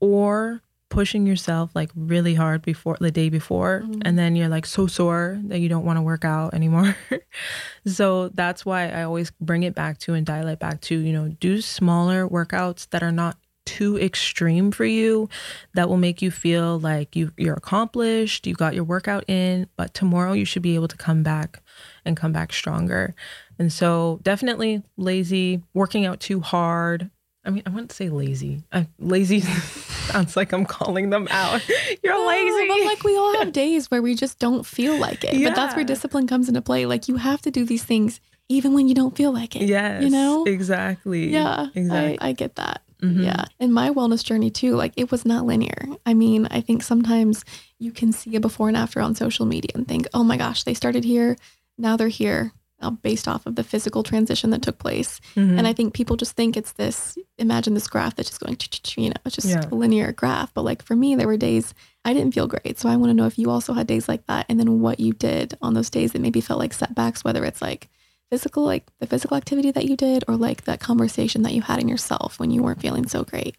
[0.00, 4.00] or pushing yourself like really hard before the day before mm-hmm.
[4.04, 6.96] and then you're like so sore that you don't want to work out anymore
[7.86, 11.12] so that's why i always bring it back to and dial it back to you
[11.12, 13.36] know do smaller workouts that are not
[13.68, 15.28] too extreme for you
[15.74, 19.92] that will make you feel like you you're accomplished you got your workout in but
[19.92, 21.62] tomorrow you should be able to come back
[22.06, 23.14] and come back stronger
[23.58, 27.10] and so definitely lazy working out too hard
[27.48, 28.62] I mean, I wouldn't say lazy.
[28.72, 29.40] Uh, lazy
[30.10, 31.66] sounds like I'm calling them out.
[32.02, 32.68] You're no, lazy.
[32.68, 35.32] But like we all have days where we just don't feel like it.
[35.32, 35.48] Yeah.
[35.48, 36.84] But that's where discipline comes into play.
[36.84, 39.62] Like you have to do these things even when you don't feel like it.
[39.62, 40.02] Yes.
[40.02, 40.44] You know?
[40.44, 41.30] Exactly.
[41.30, 41.68] Yeah.
[41.74, 42.18] Exactly.
[42.20, 42.82] I, I get that.
[43.00, 43.22] Mm-hmm.
[43.22, 43.46] Yeah.
[43.58, 45.86] And my wellness journey too, like it was not linear.
[46.04, 47.46] I mean, I think sometimes
[47.78, 50.64] you can see a before and after on social media and think, oh my gosh,
[50.64, 51.38] they started here.
[51.78, 52.52] Now they're here.
[52.80, 55.20] Uh, based off of the physical transition that took place.
[55.34, 55.58] Mm-hmm.
[55.58, 58.56] And I think people just think it's this, imagine this graph that's just going,
[58.96, 59.64] you know, it's just yeah.
[59.68, 60.54] a linear graph.
[60.54, 62.78] But like for me, there were days I didn't feel great.
[62.78, 65.00] So I want to know if you also had days like that and then what
[65.00, 67.88] you did on those days that maybe felt like setbacks, whether it's like
[68.30, 71.80] physical, like the physical activity that you did or like that conversation that you had
[71.80, 73.56] in yourself when you weren't feeling so great.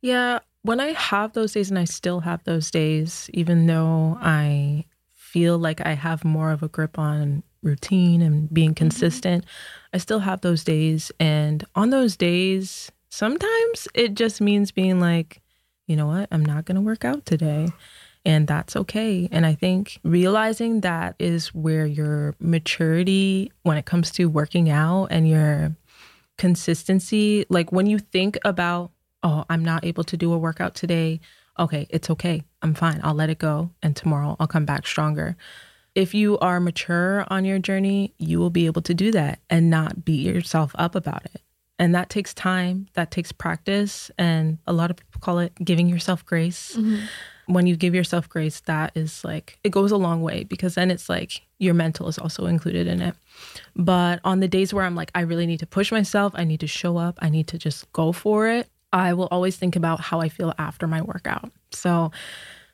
[0.00, 4.86] Yeah, when I have those days, and I still have those days, even though I
[5.14, 8.84] feel like I have more of a grip on routine and being mm-hmm.
[8.84, 9.44] consistent,
[9.92, 11.12] I still have those days.
[11.20, 15.40] And on those days, sometimes it just means being like,
[15.86, 17.68] you know what, I'm not going to work out today.
[18.24, 19.28] And that's okay.
[19.32, 25.06] And I think realizing that is where your maturity when it comes to working out
[25.06, 25.74] and your
[26.38, 28.92] consistency, like when you think about,
[29.24, 31.20] oh, I'm not able to do a workout today,
[31.58, 32.44] okay, it's okay.
[32.62, 33.00] I'm fine.
[33.02, 33.70] I'll let it go.
[33.82, 35.36] And tomorrow I'll come back stronger.
[35.94, 39.68] If you are mature on your journey, you will be able to do that and
[39.68, 41.42] not beat yourself up about it.
[41.78, 44.10] And that takes time, that takes practice.
[44.16, 46.76] And a lot of people call it giving yourself grace.
[46.76, 47.04] Mm-hmm.
[47.46, 50.90] When you give yourself grace, that is like, it goes a long way because then
[50.90, 53.16] it's like your mental is also included in it.
[53.74, 56.60] But on the days where I'm like, I really need to push myself, I need
[56.60, 60.00] to show up, I need to just go for it, I will always think about
[60.00, 61.50] how I feel after my workout.
[61.70, 62.12] So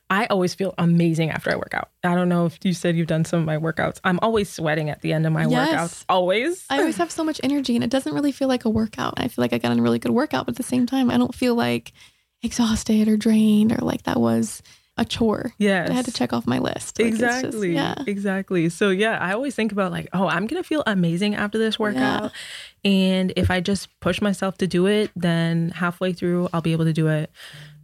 [0.09, 1.89] I always feel amazing after I work out.
[2.03, 3.99] I don't know if you said you've done some of my workouts.
[4.03, 5.69] I'm always sweating at the end of my Yes.
[5.69, 6.05] workouts.
[6.09, 6.65] Always.
[6.69, 9.13] I always have so much energy and it doesn't really feel like a workout.
[9.17, 11.17] I feel like I got a really good workout, but at the same time, I
[11.17, 11.91] don't feel like
[12.41, 14.61] exhausted or drained or like that was
[14.97, 15.53] a chore.
[15.57, 15.89] Yes.
[15.89, 16.99] I had to check off my list.
[16.99, 17.73] Like, it's just- exactly.
[17.73, 17.95] yeah.
[18.05, 18.67] Exactly.
[18.69, 22.31] So yeah, I always think about like, oh, I'm gonna feel amazing after this workout.
[22.83, 26.85] And if I just push myself to do it, then halfway through I'll be able
[26.85, 27.29] to do it.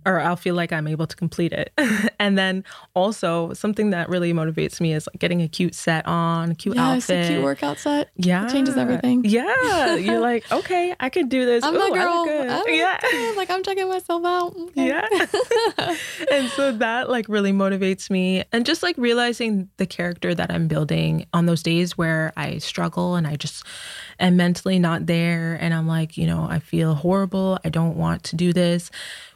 [0.06, 1.72] Or I'll feel like I'm able to complete it.
[2.20, 2.64] and then
[2.94, 6.76] also something that really motivates me is like getting a cute set on, a cute
[6.76, 7.26] Yes, outfit.
[7.26, 8.10] a cute workout set.
[8.16, 8.46] Yeah.
[8.46, 9.26] It changes everything.
[9.26, 9.96] Yeah.
[9.96, 11.64] You're like, okay, I can do this.
[11.64, 12.26] I'm Ooh, the girl.
[12.26, 12.50] good.
[12.50, 13.00] I'm yeah.
[13.12, 13.32] yeah.
[13.36, 14.56] Like I'm checking myself out.
[14.56, 14.88] Okay.
[14.88, 15.08] Yeah.
[16.32, 18.44] and so that like really motivates me.
[18.52, 23.16] And just like realizing the character that I'm building on those days where I struggle
[23.16, 23.64] and I just
[24.20, 25.56] am mentally not there.
[25.60, 27.60] And I'm like, you know, I feel horrible.
[27.66, 28.92] I don't want to do this.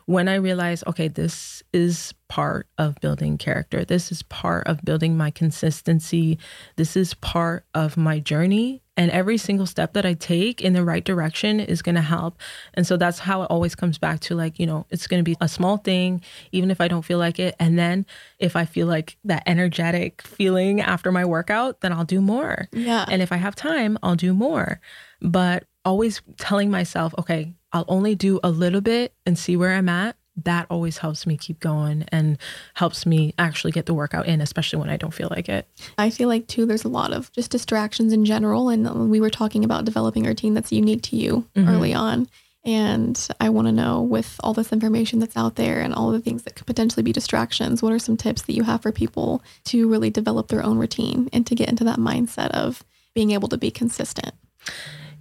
[0.10, 5.16] When I realize, okay, this is part of building character, this is part of building
[5.16, 6.40] my consistency,
[6.78, 8.82] this is part of my journey.
[8.98, 12.40] And every single step that I take in the right direction is going to help.
[12.74, 15.24] And so that's how it always comes back to like, you know, it's going to
[15.24, 17.56] be a small thing, even if I don't feel like it.
[17.60, 18.08] And then
[18.40, 22.68] if I feel like that energetic feeling after my workout, then I'll do more.
[22.74, 23.06] Yeah.
[23.08, 24.82] And if I have time, I'll do more.
[25.22, 29.90] But always telling myself, okay, I'll only do a little bit and see where I'm
[29.90, 30.16] at.
[30.44, 32.38] That always helps me keep going and
[32.76, 35.68] helps me actually get the workout in, especially when I don't feel like it.
[35.98, 38.70] I feel like too, there's a lot of just distractions in general.
[38.70, 41.68] And we were talking about developing a routine that's unique to you Mhm.
[41.68, 42.28] early on.
[42.64, 46.20] And I want to know with all this information that's out there and all the
[46.20, 49.42] things that could potentially be distractions, what are some tips that you have for people
[49.66, 52.84] to really develop their own routine and to get into that mindset of
[53.16, 54.36] being able to be consistent?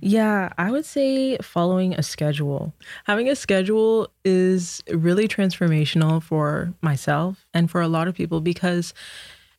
[0.00, 2.72] Yeah, I would say following a schedule.
[3.04, 8.94] Having a schedule is really transformational for myself and for a lot of people because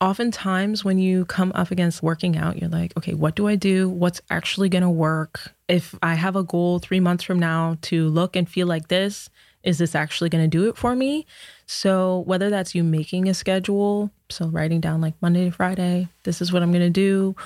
[0.00, 3.88] oftentimes when you come up against working out, you're like, okay, what do I do?
[3.88, 5.52] What's actually going to work?
[5.68, 9.28] If I have a goal three months from now to look and feel like this,
[9.62, 11.26] is this actually going to do it for me?
[11.66, 16.40] So, whether that's you making a schedule, so writing down like Monday to Friday, this
[16.40, 17.36] is what I'm going to do,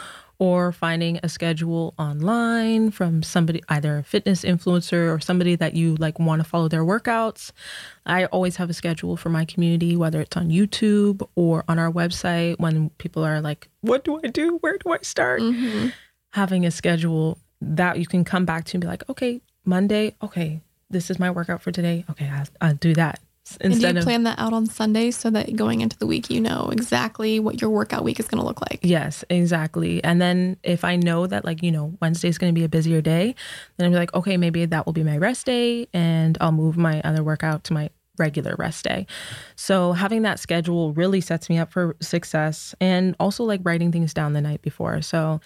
[0.45, 5.97] or finding a schedule online from somebody, either a fitness influencer or somebody that you
[5.97, 7.51] like want to follow their workouts.
[8.05, 11.91] I always have a schedule for my community, whether it's on YouTube or on our
[11.91, 14.59] website when people are like, what do I do?
[14.61, 15.41] Where do I start?
[15.41, 15.89] Mm-hmm.
[16.35, 20.61] Having a schedule that you can come back to and be like, okay, Monday, okay,
[20.91, 22.05] this is my workout for today.
[22.11, 23.19] Okay, I'll, I'll do that.
[23.61, 26.31] And do you of plan that out on Sunday so that going into the week,
[26.31, 28.81] you know exactly what your workout week is going to look like?
[28.83, 30.03] Yes, exactly.
[30.03, 32.69] And then if I know that like, you know, Wednesday is going to be a
[32.69, 33.35] busier day,
[33.77, 37.01] then I'm like, okay, maybe that will be my rest day and I'll move my
[37.03, 39.07] other workout to my regular rest day.
[39.57, 44.15] So having that schedule really sets me up for success and also like writing things
[44.15, 45.03] down the night before.
[45.03, 45.41] So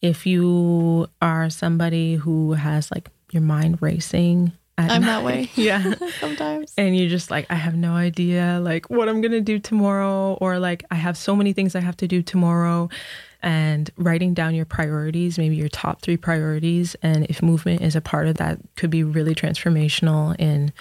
[0.00, 5.50] if you are somebody who has like your mind racing I'm night, that way.
[5.56, 6.72] Yeah Sometimes.
[6.76, 10.58] and you're just like i have no idea like what i'm gonna do tomorrow or
[10.58, 12.88] like i have so many things i have to do tomorrow
[13.42, 18.00] and writing down your priorities maybe your top three priorities and if movement is a
[18.00, 20.72] part of that could be really transformational in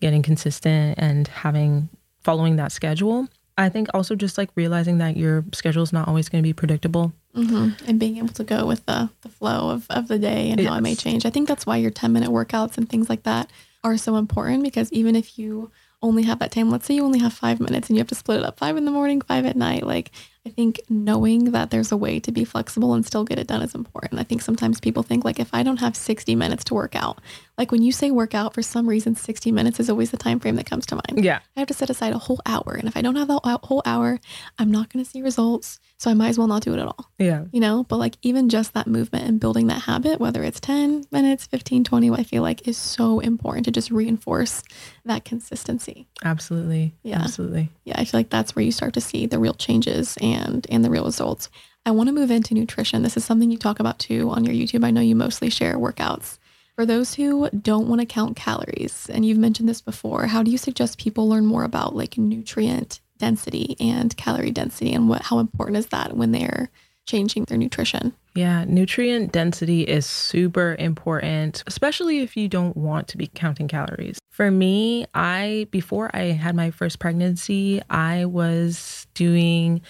[0.00, 1.88] getting consistent and having
[2.22, 3.28] following that schedule
[3.62, 6.52] i think also just like realizing that your schedule is not always going to be
[6.52, 10.50] predictable hmm And being able to go with the, the flow of, of the day
[10.50, 11.24] and how it may change.
[11.24, 13.48] I think that's why your 10 minute workouts and things like that
[13.82, 15.70] are so important because even if you
[16.02, 18.14] only have that time, let's say you only have five minutes and you have to
[18.14, 19.84] split it up five in the morning, five at night.
[19.86, 20.10] Like,
[20.44, 23.62] I think knowing that there's a way to be flexible and still get it done
[23.62, 24.20] is important.
[24.20, 27.20] I think sometimes people think, like, if I don't have 60 minutes to work out,
[27.62, 30.56] Like when you say workout, for some reason, 60 minutes is always the time frame
[30.56, 31.24] that comes to mind.
[31.24, 31.38] Yeah.
[31.56, 32.74] I have to set aside a whole hour.
[32.76, 34.18] And if I don't have that whole hour,
[34.58, 35.78] I'm not going to see results.
[35.96, 37.12] So I might as well not do it at all.
[37.20, 37.44] Yeah.
[37.52, 41.04] You know, but like even just that movement and building that habit, whether it's 10
[41.12, 44.64] minutes, 15, 20, I feel like is so important to just reinforce
[45.04, 46.08] that consistency.
[46.24, 46.96] Absolutely.
[47.04, 47.20] Yeah.
[47.20, 47.70] Absolutely.
[47.84, 47.94] Yeah.
[47.96, 50.90] I feel like that's where you start to see the real changes and and the
[50.90, 51.48] real results.
[51.86, 53.02] I want to move into nutrition.
[53.02, 54.84] This is something you talk about too on your YouTube.
[54.84, 56.38] I know you mostly share workouts.
[56.74, 60.50] For those who don't want to count calories, and you've mentioned this before, how do
[60.50, 65.38] you suggest people learn more about like nutrient density and calorie density and what how
[65.38, 66.70] important is that when they're
[67.06, 68.14] changing their nutrition?
[68.34, 74.18] Yeah, nutrient density is super important, especially if you don't want to be counting calories.
[74.30, 79.82] For me, I before I had my first pregnancy, I was doing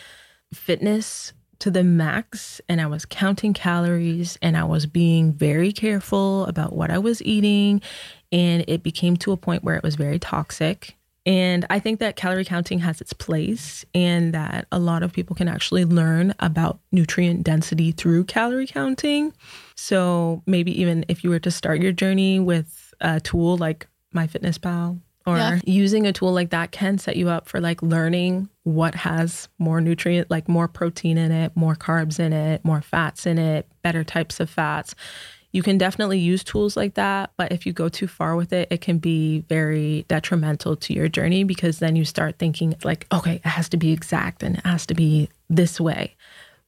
[0.52, 6.44] fitness to the max and I was counting calories and I was being very careful
[6.46, 7.80] about what I was eating.
[8.32, 10.96] And it became to a point where it was very toxic.
[11.24, 15.36] And I think that calorie counting has its place and that a lot of people
[15.36, 19.32] can actually learn about nutrient density through calorie counting.
[19.76, 24.98] So maybe even if you were to start your journey with a tool like MyFitnessPal
[25.26, 25.60] or yeah.
[25.64, 29.80] using a tool like that can set you up for like learning what has more
[29.80, 34.04] nutrient like more protein in it more carbs in it more fats in it better
[34.04, 34.94] types of fats
[35.52, 38.68] you can definitely use tools like that but if you go too far with it
[38.70, 43.36] it can be very detrimental to your journey because then you start thinking like okay
[43.36, 46.14] it has to be exact and it has to be this way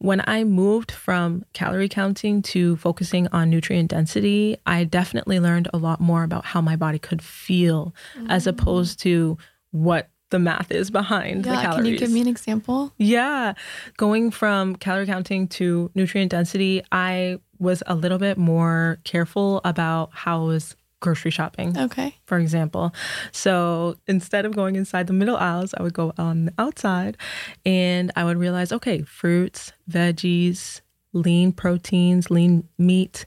[0.04, 5.78] when I moved from calorie counting to focusing on nutrient density, I definitely learned a
[5.78, 8.26] lot more about how my body could feel mm.
[8.28, 9.38] as opposed to
[9.70, 11.84] what the math is behind yeah, the calories.
[11.84, 12.92] Can you give me an example?
[12.98, 13.54] Yeah.
[13.96, 20.10] Going from calorie counting to nutrient density, I was a little bit more careful about
[20.12, 21.78] how I was grocery shopping.
[21.78, 22.16] Okay.
[22.24, 22.92] For example.
[23.30, 27.18] So instead of going inside the middle aisles, I would go on the outside
[27.64, 30.80] and I would realize okay, fruits, veggies,
[31.12, 33.26] lean proteins, lean meat,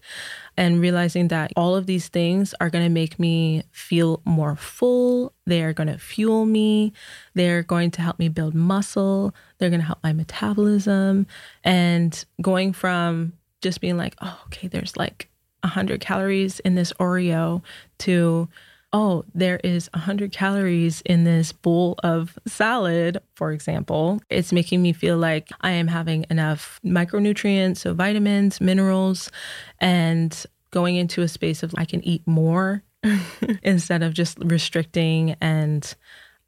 [0.58, 5.34] and realizing that all of these things are going to make me feel more full.
[5.46, 6.92] They are going to fuel me.
[7.36, 9.34] They're going to help me build muscle.
[9.58, 11.28] They're going to help my metabolism.
[11.64, 15.30] And going from just being like, oh, okay, there's like
[15.68, 17.62] 100 calories in this Oreo
[18.00, 18.48] to,
[18.94, 24.22] oh, there is 100 calories in this bowl of salad, for example.
[24.30, 29.32] It's making me feel like I am having enough micronutrients, so vitamins, minerals,
[29.80, 32.84] and going into a space of I can eat more
[33.64, 35.96] instead of just restricting and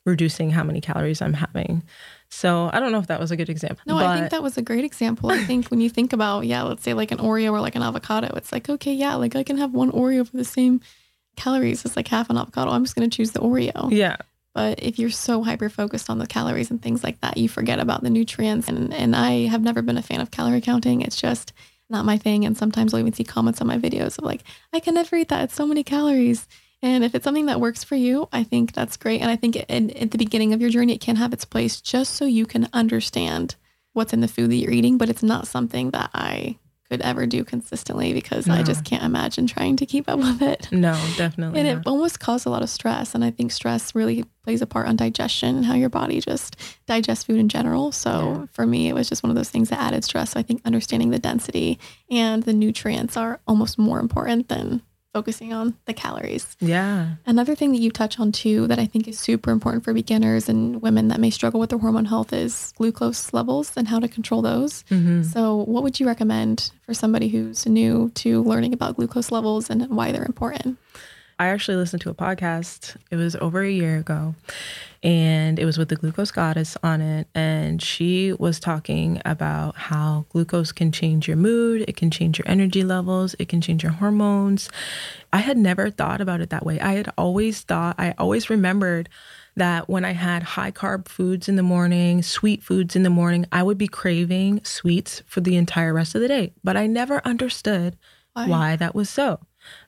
[0.10, 1.84] reducing how many calories I'm having.
[2.30, 3.84] So I don't know if that was a good example.
[3.88, 5.32] No, I think that was a great example.
[5.32, 7.82] I think when you think about, yeah, let's say like an Oreo or like an
[7.82, 10.82] avocado, it's like, okay, yeah, like I can have one Oreo for the same
[11.36, 12.72] calories as like half an avocado.
[12.72, 13.92] I'm just going to choose the Oreo.
[13.92, 14.18] Yeah.
[14.54, 17.80] But if you're so hyper focused on the calories and things like that, you forget
[17.80, 18.68] about the nutrients.
[18.68, 21.02] And, and I have never been a fan of calorie counting.
[21.02, 21.54] It's just
[21.90, 22.46] not my thing.
[22.46, 24.44] And sometimes I'll even see comments on my videos of like,
[24.74, 25.46] I can never eat that.
[25.46, 26.48] It's so many calories.
[26.82, 29.22] And if it's something that works for you, I think that's great.
[29.22, 31.82] And I think in, at the beginning of your journey, it can have its place
[31.82, 33.56] just so you can understand
[33.94, 34.98] what's in the food that you're eating.
[34.98, 36.58] But it's not something that I
[36.90, 38.56] could ever do consistently because no.
[38.56, 40.70] I just can't imagine trying to keep up with it.
[40.72, 41.60] No, definitely.
[41.60, 41.78] and not.
[41.80, 43.14] it almost caused a lot of stress.
[43.14, 46.56] And I think stress really plays a part on digestion and how your body just
[46.88, 47.92] digests food in general.
[47.92, 48.46] So yeah.
[48.52, 50.32] for me, it was just one of those things that added stress.
[50.32, 54.82] So I think understanding the density and the nutrients are almost more important than
[55.14, 56.56] focusing on the calories.
[56.60, 57.16] Yeah.
[57.26, 60.48] Another thing that you touch on too that I think is super important for beginners
[60.48, 64.08] and women that may struggle with their hormone health is glucose levels and how to
[64.08, 64.84] control those.
[64.90, 65.24] Mm-hmm.
[65.24, 69.88] So, what would you recommend for somebody who's new to learning about glucose levels and
[69.90, 70.78] why they're important?
[71.40, 72.98] I actually listened to a podcast.
[73.12, 74.36] It was over a year ago,
[75.02, 77.28] and it was with the glucose goddess on it.
[77.34, 82.48] And she was talking about how glucose can change your mood, it can change your
[82.48, 84.70] energy levels, it can change your hormones.
[85.32, 86.80] I had never thought about it that way.
[86.80, 89.10] I had always thought, I always remembered
[89.56, 93.46] that when I had high carb foods in the morning, sweet foods in the morning,
[93.52, 96.54] I would be craving sweets for the entire rest of the day.
[96.64, 97.98] But I never understood
[98.34, 99.40] why, why that was so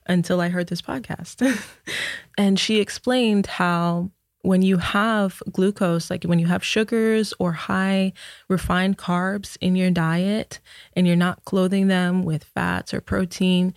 [0.05, 1.63] until I heard this podcast.
[2.37, 4.11] and she explained how
[4.43, 8.13] when you have glucose, like when you have sugars or high
[8.47, 10.59] refined carbs in your diet
[10.95, 13.73] and you're not clothing them with fats or protein,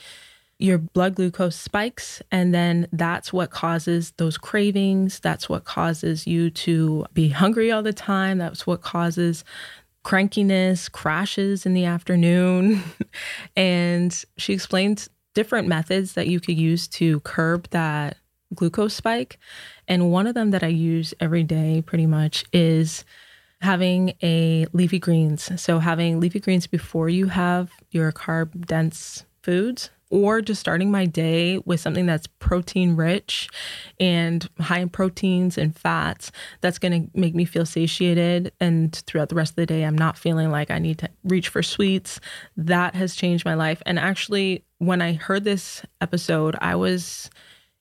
[0.59, 2.23] your blood glucose spikes.
[2.31, 5.21] And then that's what causes those cravings.
[5.21, 8.39] That's what causes you to be hungry all the time.
[8.39, 9.45] That's what causes
[10.05, 12.83] crankiness, crashes in the afternoon.
[13.57, 18.17] and she explained different methods that you could use to curb that
[18.55, 19.39] glucose spike.
[19.89, 23.05] And one of them that I use every day pretty much is
[23.61, 25.51] having a leafy greens.
[25.61, 31.07] So having leafy greens before you have your carb dense foods or just starting my
[31.07, 33.49] day with something that's protein rich
[33.99, 36.31] and high in proteins and fats
[36.61, 39.99] that's going to make me feel satiated and throughout the rest of the day I'm
[39.99, 42.21] not feeling like I need to reach for sweets
[42.57, 47.29] that has changed my life and actually when I heard this episode I was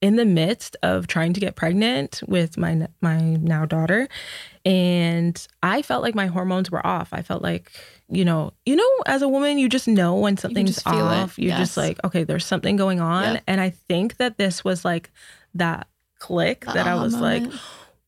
[0.03, 4.09] in the midst of trying to get pregnant with my my now daughter
[4.65, 7.09] and I felt like my hormones were off.
[7.13, 7.71] I felt like,
[8.09, 11.39] you know, you know as a woman you just know when something's off.
[11.39, 11.59] You're yes.
[11.59, 13.35] just like, okay, there's something going on.
[13.35, 13.43] Yep.
[13.47, 15.09] And I think that this was like
[15.55, 15.87] that
[16.19, 17.51] click that I was moment.
[17.51, 17.59] like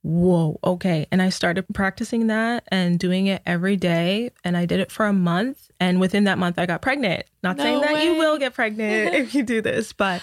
[0.05, 1.07] whoa, okay.
[1.11, 4.29] And I started practicing that and doing it every day.
[4.43, 5.71] And I did it for a month.
[5.79, 7.25] And within that month, I got pregnant.
[7.41, 8.05] Not no saying that way.
[8.05, 10.21] you will get pregnant if you do this, but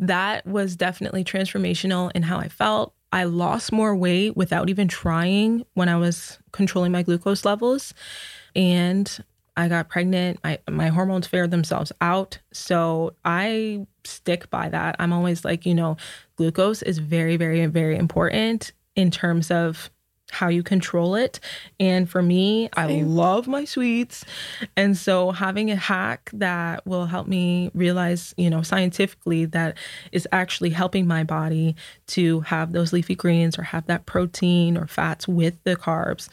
[0.00, 2.94] that was definitely transformational in how I felt.
[3.12, 7.92] I lost more weight without even trying when I was controlling my glucose levels.
[8.54, 9.24] And
[9.56, 10.40] I got pregnant.
[10.42, 12.38] My my hormones figured themselves out.
[12.52, 14.96] So I stick by that.
[14.98, 15.96] I'm always like, you know,
[16.36, 19.90] glucose is very, very, very important in terms of
[20.30, 21.40] how you control it.
[21.78, 24.24] And for me, I love my sweets.
[24.76, 29.76] And so having a hack that will help me realize, you know, scientifically that
[30.12, 31.76] is actually helping my body
[32.08, 36.28] to have those leafy greens or have that protein or fats with the carbs.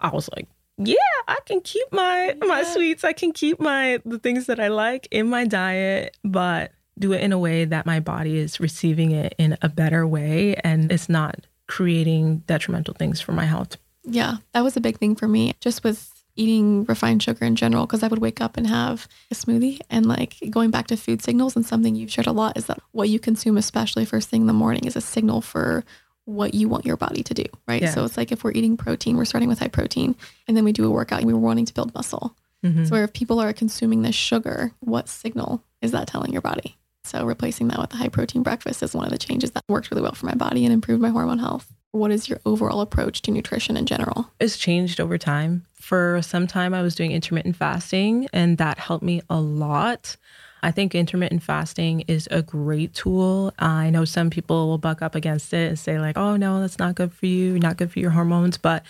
[0.00, 0.96] I was like, yeah,
[1.28, 2.46] I can keep my yeah.
[2.46, 3.04] my sweets.
[3.04, 7.20] I can keep my the things that I like in my diet, but do it
[7.20, 11.08] in a way that my body is receiving it in a better way and it's
[11.08, 13.76] not creating detrimental things for my health.
[14.04, 17.86] Yeah, that was a big thing for me, just with eating refined sugar in general,
[17.86, 19.80] because I would wake up and have a smoothie.
[19.88, 22.80] And like going back to food signals, and something you've shared a lot is that
[22.92, 25.84] what you consume, especially first thing in the morning, is a signal for
[26.26, 27.82] what you want your body to do, right?
[27.82, 27.90] Yeah.
[27.90, 30.16] So it's like if we're eating protein, we're starting with high protein,
[30.48, 32.36] and then we do a workout, we were wanting to build muscle.
[32.64, 32.86] Mm-hmm.
[32.86, 36.76] So if people are consuming this sugar, what signal is that telling your body?
[37.04, 39.90] So replacing that with a high protein breakfast is one of the changes that worked
[39.90, 41.72] really well for my body and improved my hormone health.
[41.92, 44.30] What is your overall approach to nutrition in general?
[44.40, 45.64] It's changed over time.
[45.74, 50.16] For some time, I was doing intermittent fasting, and that helped me a lot.
[50.62, 53.52] I think intermittent fasting is a great tool.
[53.58, 56.78] I know some people will buck up against it and say, like, oh, no, that's
[56.78, 58.56] not good for you, not good for your hormones.
[58.56, 58.82] But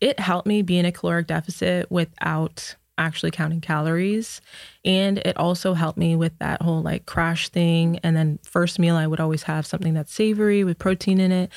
[0.00, 4.40] it helped me be in a caloric deficit without actually counting calories.
[4.84, 7.98] And it also helped me with that whole like crash thing.
[8.02, 11.50] And then, first meal, I would always have something that's savory with protein in it.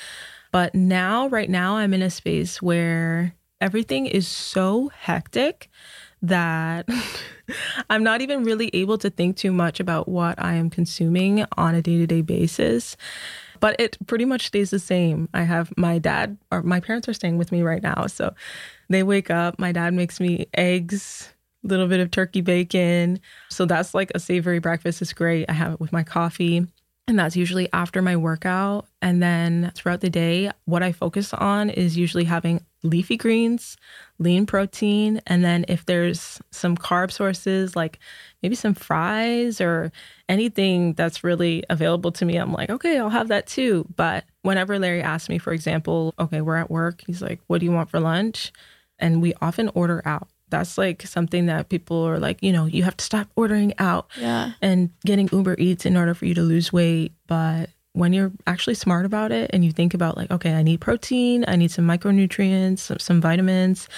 [0.51, 5.69] But now, right now, I'm in a space where everything is so hectic
[6.21, 6.87] that
[7.89, 11.75] I'm not even really able to think too much about what I am consuming on
[11.75, 12.97] a day to day basis.
[13.59, 15.29] But it pretty much stays the same.
[15.35, 18.07] I have my dad, or my parents are staying with me right now.
[18.07, 18.33] So
[18.93, 21.29] they wake up, my dad makes me eggs,
[21.63, 23.19] a little bit of turkey bacon.
[23.49, 25.01] So that's like a savory breakfast.
[25.01, 25.49] It's great.
[25.49, 26.67] I have it with my coffee.
[27.07, 28.85] And that's usually after my workout.
[29.01, 33.75] And then throughout the day, what I focus on is usually having leafy greens,
[34.17, 35.19] lean protein.
[35.27, 37.99] And then if there's some carb sources, like
[38.41, 39.91] maybe some fries or
[40.29, 43.85] anything that's really available to me, I'm like, okay, I'll have that too.
[43.95, 47.65] But whenever Larry asks me, for example, okay, we're at work, he's like, what do
[47.65, 48.53] you want for lunch?
[49.01, 52.83] And we often order out that's like something that people are like, you know, you
[52.83, 54.51] have to stop ordering out yeah.
[54.61, 57.13] and getting Uber Eats in order for you to lose weight.
[57.25, 60.79] But when you're actually smart about it and you think about like, okay, I need
[60.79, 63.89] protein, I need some micronutrients, some, some vitamins,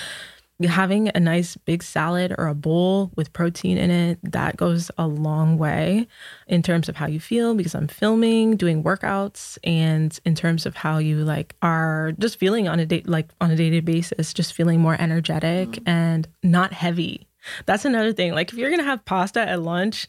[0.61, 5.07] having a nice big salad or a bowl with protein in it that goes a
[5.07, 6.07] long way
[6.47, 10.75] in terms of how you feel because i'm filming doing workouts and in terms of
[10.75, 14.53] how you like are just feeling on a day like on a day-to-day basis just
[14.53, 15.83] feeling more energetic mm.
[15.87, 17.27] and not heavy
[17.65, 20.07] that's another thing like if you're gonna have pasta at lunch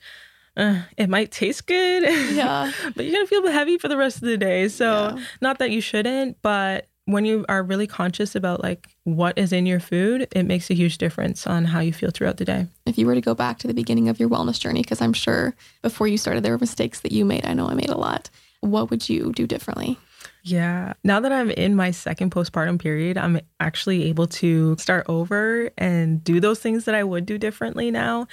[0.56, 2.02] uh, it might taste good
[2.34, 5.24] yeah but you're gonna feel heavy for the rest of the day so yeah.
[5.40, 9.66] not that you shouldn't but when you are really conscious about like what is in
[9.66, 12.66] your food, it makes a huge difference on how you feel throughout the day.
[12.86, 15.12] If you were to go back to the beginning of your wellness journey, because I'm
[15.12, 17.44] sure before you started there were mistakes that you made.
[17.44, 18.30] I know I made a lot.
[18.60, 19.98] What would you do differently?
[20.46, 20.92] Yeah.
[21.02, 26.22] Now that I'm in my second postpartum period, I'm actually able to start over and
[26.22, 28.28] do those things that I would do differently now.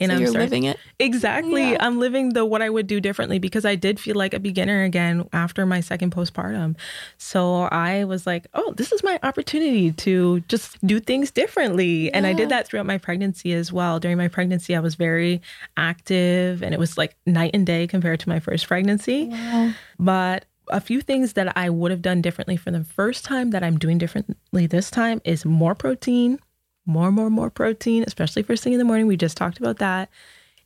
[0.00, 0.76] And so I'm you're start- living it.
[0.98, 1.70] Exactly.
[1.70, 1.76] Yeah.
[1.78, 4.82] I'm living the what I would do differently because I did feel like a beginner
[4.82, 6.76] again after my second postpartum.
[7.16, 12.06] So I was like, oh, this is my opportunity to just do things differently.
[12.06, 12.10] Yeah.
[12.14, 14.00] And I did that throughout my pregnancy as well.
[14.00, 15.40] During my pregnancy, I was very
[15.76, 19.28] active and it was like night and day compared to my first pregnancy.
[19.28, 19.72] Wow.
[20.00, 23.62] But a few things that I would have done differently for the first time that
[23.62, 26.38] I'm doing differently this time is more protein,
[26.86, 29.06] more, more, more protein, especially first thing in the morning.
[29.06, 30.08] We just talked about that.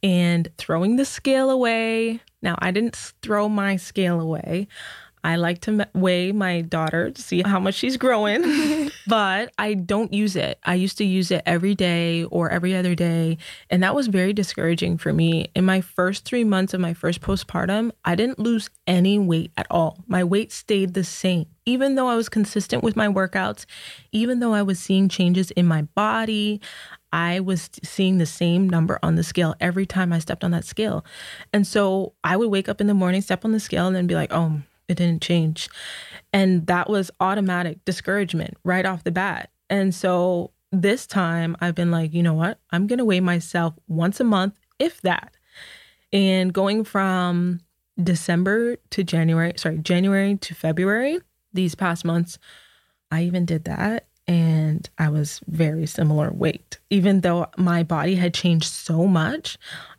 [0.03, 2.21] And throwing the scale away.
[2.43, 4.69] Now, I didn't throw my scale away.
[5.27, 10.13] I like to weigh my daughter to see how much she's growing, but I don't
[10.13, 10.61] use it.
[10.63, 13.39] I used to use it every day or every other day.
[13.69, 15.51] And that was very discouraging for me.
[15.57, 19.67] In my first three months of my first postpartum, I didn't lose any weight at
[19.69, 20.05] all.
[20.07, 21.47] My weight stayed the same.
[21.65, 23.67] Even though I was consistent with my workouts,
[24.13, 26.61] even though I was seeing changes in my body,
[27.13, 30.65] I was seeing the same number on the scale every time I stepped on that
[30.65, 31.05] scale.
[31.53, 34.07] And so I would wake up in the morning, step on the scale, and then
[34.07, 35.69] be like, oh, it didn't change.
[36.33, 39.51] And that was automatic discouragement right off the bat.
[39.69, 42.59] And so this time I've been like, you know what?
[42.71, 45.37] I'm going to weigh myself once a month, if that.
[46.13, 47.61] And going from
[48.03, 51.19] December to January, sorry, January to February,
[51.53, 52.39] these past months,
[53.11, 58.35] I even did that and I was very similar weight, even though my body had
[58.35, 59.57] changed so much.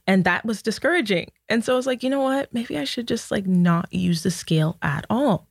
[0.08, 1.32] And that was discouraging.
[1.49, 2.53] And so I was like, you know what?
[2.53, 5.47] Maybe I should just like not use the scale at all.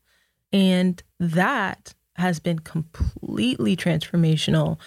[0.53, 4.79] And that has been completely transformational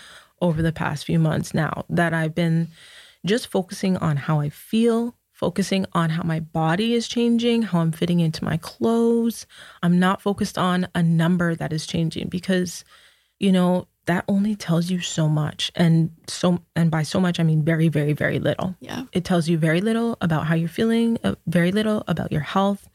[0.42, 2.70] over the past few months now that I've been
[3.26, 7.92] just focusing on how I feel, focusing on how my body is changing, how I'm
[7.92, 9.46] fitting into my clothes.
[9.84, 12.84] I'm not focused on a number that is changing because,
[13.38, 17.44] you know, that only tells you so much and so and by so much i
[17.44, 18.76] mean very very very little.
[18.80, 19.04] Yeah.
[19.14, 22.90] It tells you very little about how you're feeling uh, very little about your health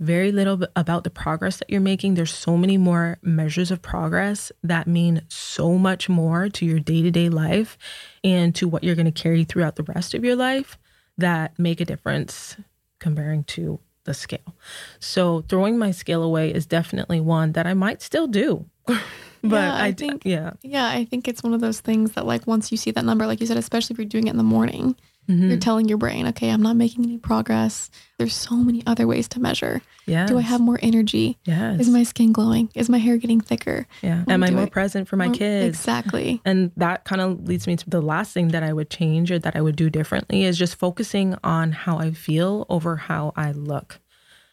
[0.00, 2.14] very little about the progress that you're making.
[2.14, 7.28] There's so many more measures of progress that mean so much more to your day-to-day
[7.28, 7.78] life
[8.24, 10.76] and to what you're going to carry throughout the rest of your life
[11.16, 12.56] that make a difference
[12.98, 14.54] comparing to the scale.
[14.98, 18.66] So throwing my scale away is definitely one that i might still do
[19.44, 20.52] but yeah, I, I think yeah.
[20.62, 23.26] yeah i think it's one of those things that like once you see that number
[23.26, 24.96] like you said especially if you're doing it in the morning
[25.28, 25.50] mm-hmm.
[25.50, 27.90] you're telling your brain okay i'm not making any progress.
[28.18, 29.82] There's so many other ways to measure.
[30.06, 31.36] Yeah do i have more energy?
[31.44, 31.80] Yes.
[31.80, 32.70] is my skin glowing?
[32.74, 33.86] Is my hair getting thicker?
[34.02, 34.24] Yeah.
[34.28, 35.66] Am i more I, present for my more, kids?
[35.66, 36.40] exactly.
[36.46, 39.38] And that kind of leads me to the last thing that i would change or
[39.38, 43.52] that i would do differently is just focusing on how i feel over how i
[43.52, 44.00] look.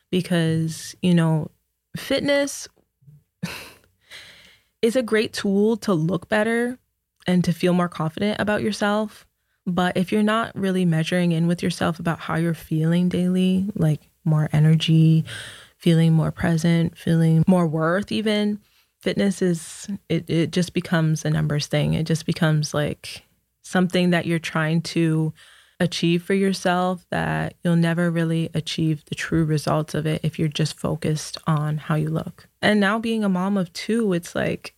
[0.09, 1.49] Because you know
[1.95, 2.67] fitness
[4.81, 6.77] is a great tool to look better
[7.27, 9.27] and to feel more confident about yourself.
[9.67, 14.01] But if you're not really measuring in with yourself about how you're feeling daily, like
[14.25, 15.23] more energy,
[15.77, 18.59] feeling more present, feeling more worth, even,
[18.99, 21.93] fitness is, it, it just becomes a numbers thing.
[21.93, 23.23] It just becomes like
[23.61, 25.33] something that you're trying to
[25.81, 30.47] achieve for yourself that you'll never really achieve the true results of it if you're
[30.47, 32.47] just focused on how you look.
[32.61, 34.75] And now being a mom of two, it's like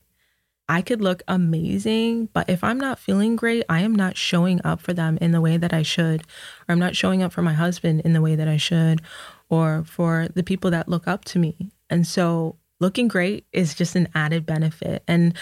[0.69, 4.79] I could look amazing, but if I'm not feeling great, I am not showing up
[4.79, 7.53] for them in the way that I should, or I'm not showing up for my
[7.53, 9.01] husband in the way that I should,
[9.49, 11.71] or for the people that look up to me.
[11.89, 15.03] And so looking great is just an added benefit.
[15.05, 15.33] And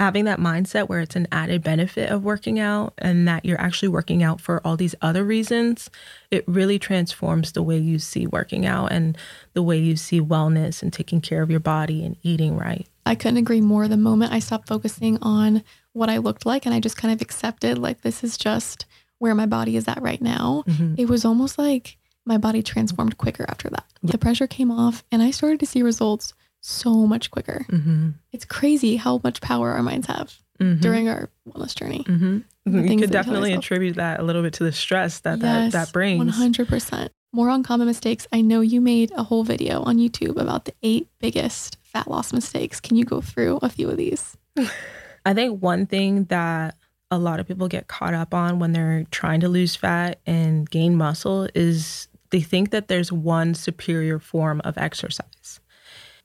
[0.00, 3.88] having that mindset where it's an added benefit of working out and that you're actually
[3.88, 5.90] working out for all these other reasons,
[6.30, 9.18] it really transforms the way you see working out and
[9.52, 12.86] the way you see wellness and taking care of your body and eating right.
[13.04, 13.88] I couldn't agree more.
[13.88, 17.20] The moment I stopped focusing on what I looked like and I just kind of
[17.20, 18.86] accepted, like, this is just
[19.18, 20.94] where my body is at right now, mm-hmm.
[20.96, 23.84] it was almost like my body transformed quicker after that.
[24.02, 27.64] The pressure came off and I started to see results so much quicker.
[27.68, 28.10] Mm-hmm.
[28.32, 30.80] It's crazy how much power our minds have mm-hmm.
[30.80, 32.04] during our wellness journey.
[32.04, 32.88] Mm-hmm.
[32.88, 35.92] You could definitely attribute that a little bit to the stress that yes, that, that
[35.92, 36.36] brings.
[36.36, 37.08] 100%.
[37.32, 38.26] More on common mistakes.
[38.32, 42.32] I know you made a whole video on YouTube about the eight biggest fat loss
[42.32, 42.80] mistakes.
[42.80, 44.36] Can you go through a few of these?
[45.24, 46.76] I think one thing that
[47.10, 50.68] a lot of people get caught up on when they're trying to lose fat and
[50.68, 55.60] gain muscle is they think that there's one superior form of exercise.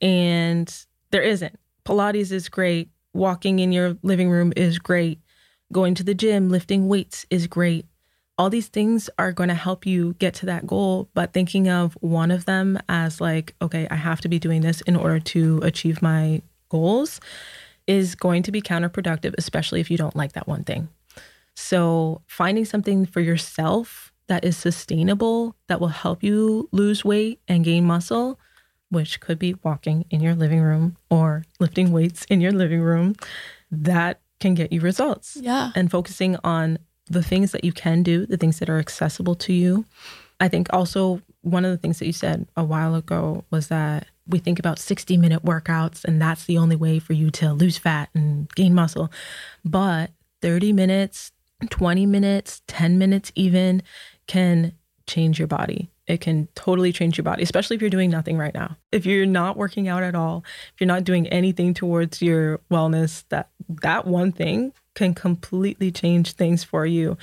[0.02, 0.72] And
[1.12, 1.60] there isn't.
[1.86, 2.90] Pilates is great.
[3.14, 5.20] Walking in your living room is great.
[5.72, 7.86] Going to the gym, lifting weights is great.
[8.38, 11.94] all these things are going to help you get to that goal, but thinking of
[12.02, 15.60] one of them as like, okay, I have to be doing this in order to
[15.64, 17.22] achieve my goals
[17.88, 20.90] is going to be counterproductive, especially if you don't like that one thing.
[21.56, 27.64] So, finding something for yourself that is sustainable, that will help you lose weight and
[27.64, 28.40] gain muscle,
[28.96, 33.14] which could be walking in your living room or lifting weights in your living room,
[33.70, 35.38] that can get you results.
[35.40, 35.72] Yeah.
[35.76, 39.54] And focusing on the things that you can do, the things that are accessible to
[39.54, 39.86] you.
[40.40, 44.08] I think also one of the things that you said a while ago was that
[44.28, 47.78] we think about 60 minute workouts and that's the only way for you to lose
[47.78, 49.12] fat and gain muscle.
[49.64, 51.32] But 30 minutes,
[51.70, 53.84] 20 minutes, 10 minutes even
[54.28, 54.74] can
[55.08, 55.90] change your body.
[56.08, 58.78] It can totally change your body, especially if you're doing nothing right now.
[58.92, 60.44] If you're not working out at all,
[60.74, 63.50] if you're not doing anything towards your wellness, that
[63.82, 67.18] that one thing can completely change things for you.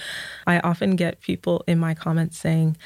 [0.47, 2.76] I often get people in my comments saying,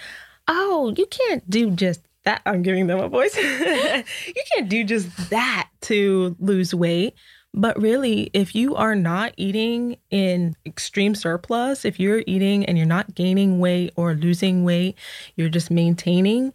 [0.47, 3.37] "Oh, you can't do just that." I'm giving them a voice.
[3.37, 7.15] you can't do just that to lose weight.
[7.59, 12.87] But really, if you are not eating in extreme surplus, if you're eating and you're
[12.87, 14.97] not gaining weight or losing weight,
[15.37, 16.53] you're just maintaining,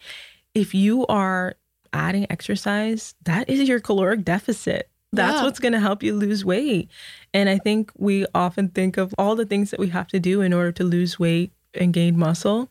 [0.54, 1.56] if you are
[1.92, 4.90] adding exercise, that is your caloric deficit.
[5.12, 5.44] That's Yeah.
[5.44, 6.90] what's going to help you lose weight.
[7.34, 10.42] And I think we often think of all the things that we have to do
[10.42, 12.70] in order to lose weight and gain muscle,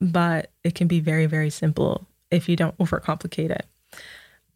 [0.00, 3.66] but it can be very, very simple if you don't overcomplicate it.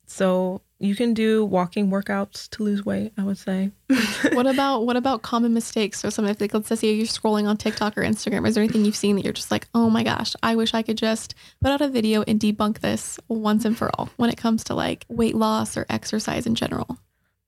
[0.07, 3.73] So you can do walking workouts to lose weight, I would say.
[4.33, 5.99] what about what about common mistakes?
[6.01, 8.47] So something like let's say you're scrolling on TikTok or Instagram.
[8.47, 10.83] Is there anything you've seen that you're just like, oh my gosh, I wish I
[10.83, 14.37] could just put out a video and debunk this once and for all when it
[14.37, 16.99] comes to like weight loss or exercise in general?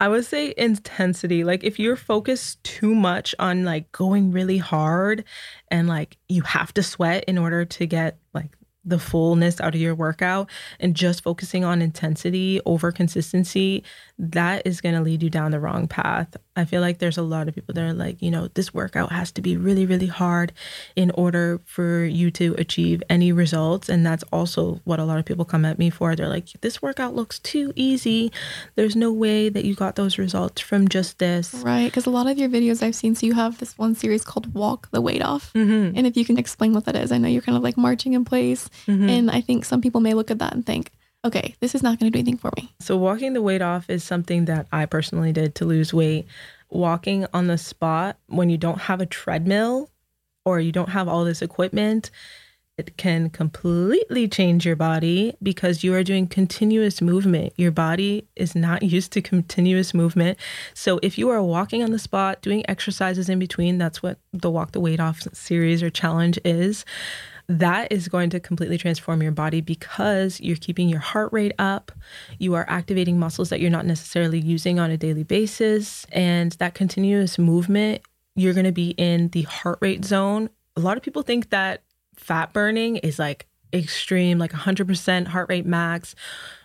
[0.00, 1.44] I would say intensity.
[1.44, 5.24] Like if you're focused too much on like going really hard
[5.68, 9.80] and like you have to sweat in order to get like the fullness out of
[9.80, 13.84] your workout and just focusing on intensity over consistency,
[14.18, 16.36] that is going to lead you down the wrong path.
[16.60, 19.10] I feel like there's a lot of people that are like, you know, this workout
[19.12, 20.52] has to be really, really hard
[20.94, 23.88] in order for you to achieve any results.
[23.88, 26.14] And that's also what a lot of people come at me for.
[26.14, 28.30] They're like, this workout looks too easy.
[28.76, 31.54] There's no way that you got those results from just this.
[31.54, 34.24] Right, because a lot of your videos I've seen, so you have this one series
[34.24, 35.96] called "Walk the Weight Off," Mm-hmm.
[35.96, 38.12] and if you can explain what that is, I know you're kind of like marching
[38.12, 39.08] in place, Mm-hmm.
[39.08, 40.90] and I think some people may look at that and think,
[41.24, 42.72] okay, this is not going to do anything for me.
[42.80, 46.26] So, walking the weight off is something that I personally did to lose weight.
[46.70, 49.90] Walking on the spot when you don't have a treadmill
[50.44, 52.10] or you don't have all this equipment,
[52.78, 57.52] it can completely change your body because you are doing continuous movement.
[57.56, 60.38] Your body is not used to continuous movement.
[60.74, 64.50] So, if you are walking on the spot, doing exercises in between, that's what the
[64.50, 66.84] Walk the Weight Off series or challenge is
[67.50, 71.90] that is going to completely transform your body because you're keeping your heart rate up.
[72.38, 76.06] You are activating muscles that you're not necessarily using on a daily basis.
[76.12, 78.02] And that continuous movement,
[78.36, 80.48] you're going to be in the heart rate zone.
[80.76, 81.82] A lot of people think that
[82.14, 86.14] fat burning is like extreme, like 100% heart rate max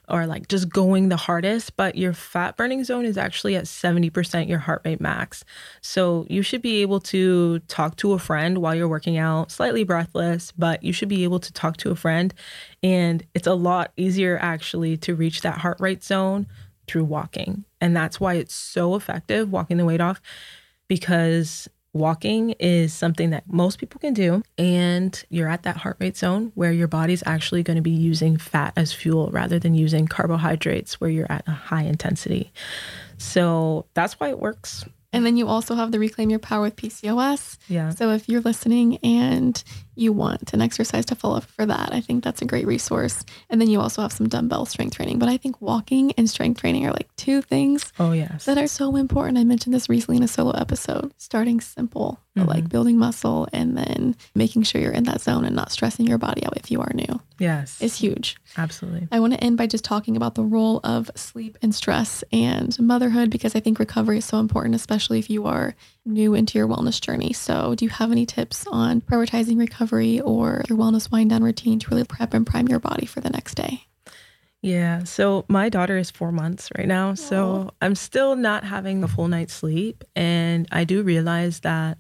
[0.10, 4.48] or like just going the hardest, but your fat burning zone is actually at 70%
[4.48, 5.44] your heart rate max.
[5.82, 9.84] So you should be able to talk to a friend while you're working out, slightly
[9.84, 12.34] breathless, but you should be able to talk to a friend.
[12.84, 16.48] And it's a lot easier actually to reach that heart rate zone
[16.88, 17.66] through walking.
[17.82, 20.22] And that's why it's so effective walking the weight off
[20.88, 26.18] because walking is something that most people can do and you're at that heart rate
[26.18, 30.06] zone where your body's actually going to be using fat as fuel rather than using
[30.06, 32.52] carbohydrates where you're at a high intensity.
[33.18, 34.84] So that's why it works.
[35.14, 37.58] And then you also have the Reclaim Your Power with PCOS.
[37.70, 37.92] yeah.
[37.92, 39.64] So if you're listening and
[39.96, 43.26] you want an exercise to follow up for that, I think that's a great resource.
[43.50, 45.20] And then you also have some dumbbell strength training.
[45.20, 48.68] But I think walking and strength training are like two things oh yes that are
[48.68, 49.38] so important.
[49.38, 51.14] I mentioned this recently in a solo episode.
[51.18, 52.50] Starting simple, but mm-hmm.
[52.50, 56.18] like building muscle and then making sure you're in that zone and not stressing your
[56.18, 58.38] body out if you are new yes is huge.
[58.58, 62.24] absolutely I want to end by just talking about the role of sleep and stress
[62.32, 65.76] and motherhood because I think recovery is so important, especially if you are
[66.06, 67.34] new into your wellness journey.
[67.34, 71.80] So, do you have any tips on prioritizing recovery or your wellness wind down routine
[71.80, 73.88] to really prep and prime your body for the next day?
[74.66, 75.04] Yeah.
[75.04, 77.14] So my daughter is four months right now.
[77.14, 80.04] So I'm still not having a full night's sleep.
[80.16, 82.00] And I do realize that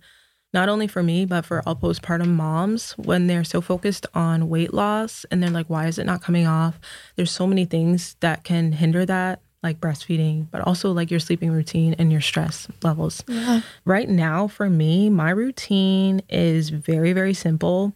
[0.51, 4.74] not only for me, but for all postpartum moms, when they're so focused on weight
[4.74, 6.80] loss and they're like, why is it not coming off?
[7.16, 9.41] There's so many things that can hinder that.
[9.66, 13.24] Like breastfeeding, but also like your sleeping routine and your stress levels.
[13.28, 13.61] Yeah.
[13.84, 17.93] Right now, for me, my routine is very, very simple.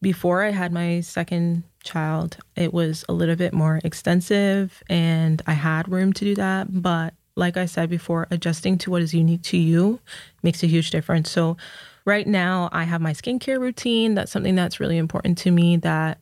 [0.00, 5.52] Before I had my second child, it was a little bit more extensive and I
[5.54, 6.80] had room to do that.
[6.80, 9.98] But like I said before, adjusting to what is unique to you
[10.44, 11.30] makes a huge difference.
[11.30, 11.56] So,
[12.04, 14.14] right now, I have my skincare routine.
[14.14, 16.18] That's something that's really important to me that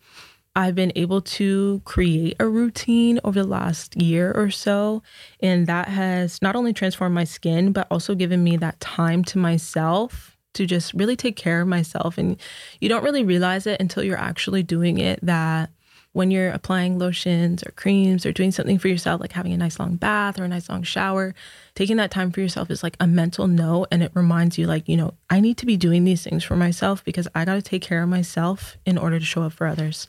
[0.57, 5.03] I've been able to create a routine over the last year or so.
[5.41, 9.39] And that has not only transformed my skin, but also given me that time to
[9.39, 12.19] myself to just really take care of myself.
[12.19, 12.37] And
[12.81, 15.71] you don't really realize it until you're actually doing it that
[16.19, 19.79] when you're applying lotions or creams or doing something for yourself, like having a nice
[19.79, 21.33] long bath or a nice long shower,
[21.77, 23.87] taking that time for yourself is like a mental note.
[23.93, 26.57] And it reminds you, like, you know, I need to be doing these things for
[26.57, 29.69] myself because I got to take care of myself in order to show up for
[29.69, 30.09] others.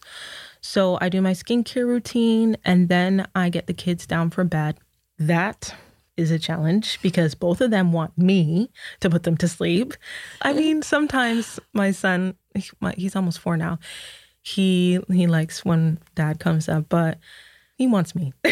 [0.62, 4.80] So I do my skincare routine and then I get the kids down for bed.
[5.20, 5.76] That
[6.18, 9.94] is a challenge because both of them want me to put them to sleep.
[10.42, 12.36] I mean, sometimes my son,
[12.96, 13.78] he's almost four now.
[14.42, 17.18] He he likes when dad comes up, but
[17.76, 18.34] he wants me.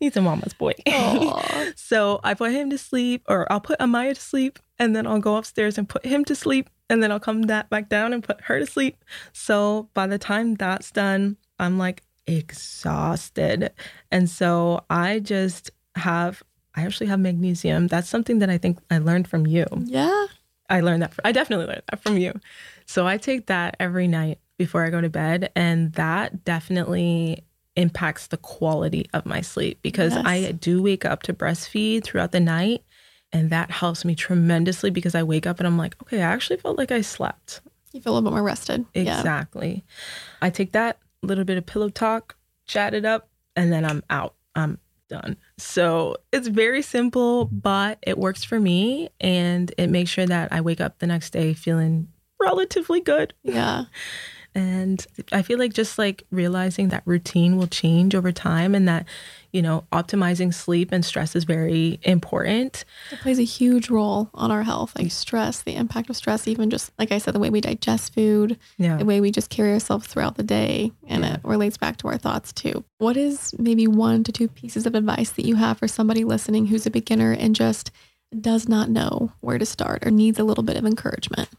[0.00, 0.72] he's a mama's boy.
[1.76, 5.20] so I put him to sleep, or I'll put Amaya to sleep, and then I'll
[5.20, 8.22] go upstairs and put him to sleep, and then I'll come that back down and
[8.22, 9.04] put her to sleep.
[9.32, 13.72] So by the time that's done, I'm like exhausted.
[14.10, 16.42] And so I just have
[16.76, 17.86] I actually have magnesium.
[17.86, 19.64] That's something that I think I learned from you.
[19.84, 20.26] Yeah.
[20.68, 21.14] I learned that.
[21.14, 22.38] From, I definitely learned that from you.
[22.84, 25.50] So I take that every night before I go to bed.
[25.54, 27.44] And that definitely
[27.76, 30.24] impacts the quality of my sleep because yes.
[30.26, 32.82] I do wake up to breastfeed throughout the night.
[33.32, 36.56] And that helps me tremendously because I wake up and I'm like, okay, I actually
[36.58, 37.60] felt like I slept.
[37.92, 38.84] You feel a little bit more rested.
[38.94, 39.74] Exactly.
[39.74, 40.46] Yeah.
[40.46, 42.36] I take that little bit of pillow talk,
[42.66, 44.34] chat it up, and then I'm out.
[44.54, 44.78] I'm
[45.08, 45.36] done.
[45.58, 50.60] So it's very simple, but it works for me and it makes sure that I
[50.60, 52.08] wake up the next day feeling
[52.40, 53.34] relatively good.
[53.42, 53.84] Yeah.
[54.56, 59.04] And I feel like just like realizing that routine will change over time and that,
[59.52, 62.86] you know, optimizing sleep and stress is very important.
[63.12, 66.70] It plays a huge role on our health, like stress, the impact of stress, even
[66.70, 68.96] just like I said, the way we digest food, yeah.
[68.96, 70.90] the way we just carry ourselves throughout the day.
[71.06, 71.34] And yeah.
[71.34, 72.82] it relates back to our thoughts too.
[72.96, 76.64] What is maybe one to two pieces of advice that you have for somebody listening
[76.64, 77.90] who's a beginner and just
[78.40, 81.50] does not know where to start or needs a little bit of encouragement?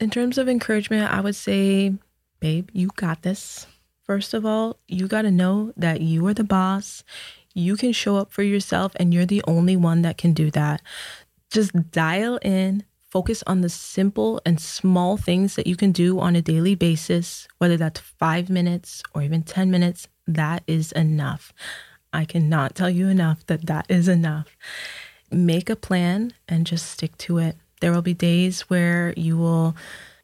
[0.00, 1.92] In terms of encouragement, I would say
[2.40, 3.66] babe, you got this.
[4.02, 7.04] First of all, you got to know that you are the boss.
[7.54, 10.82] You can show up for yourself, and you're the only one that can do that.
[11.50, 16.34] Just dial in, focus on the simple and small things that you can do on
[16.34, 20.08] a daily basis, whether that's five minutes or even 10 minutes.
[20.26, 21.52] That is enough.
[22.12, 24.56] I cannot tell you enough that that is enough.
[25.30, 27.56] Make a plan and just stick to it.
[27.80, 29.76] There will be days where you will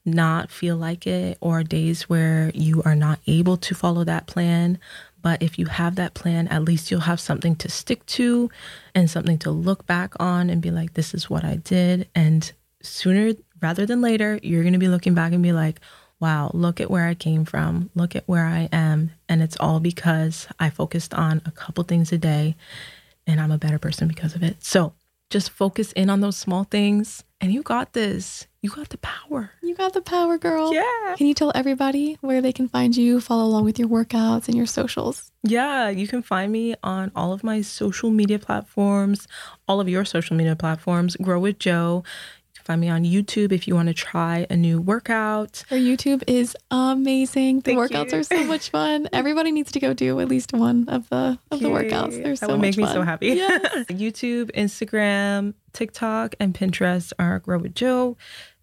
[0.07, 4.79] not feel like it or days where you are not able to follow that plan.
[5.23, 8.49] But if you have that plan, at least you'll have something to stick to
[8.95, 12.09] and something to look back on and be like, this is what I did.
[12.15, 12.51] And
[12.81, 15.81] sooner rather than later, you're going to be looking back and be like,
[16.21, 17.91] wow, look at where I came from.
[17.95, 19.13] Look at where I am.
[19.29, 22.57] And it's all because I focused on a couple things a day
[23.27, 24.63] and I'm a better person because of it.
[24.65, 24.95] So
[25.31, 28.47] just focus in on those small things and you got this.
[28.67, 29.53] You got the power.
[29.63, 30.75] You got the power, girl.
[30.75, 31.15] Yeah.
[31.17, 34.57] Can you tell everybody where they can find you, follow along with your workouts and
[34.57, 35.31] your socials?
[35.45, 39.29] Yeah, you can find me on all of my social media platforms,
[39.69, 41.15] all of your social media platforms.
[41.15, 42.03] Grow with Jo.
[42.65, 45.63] Find me on YouTube if you want to try a new workout.
[45.69, 47.61] Her YouTube is amazing.
[47.61, 48.19] The Thank workouts you.
[48.19, 49.09] are so much fun.
[49.13, 51.69] Everybody needs to go do at least one of the of Yay.
[51.69, 52.21] the workouts.
[52.21, 53.29] They're so that would make me so happy.
[53.29, 53.63] Yes.
[53.91, 58.17] YouTube, Instagram, TikTok, and Pinterest are Grow with Jo.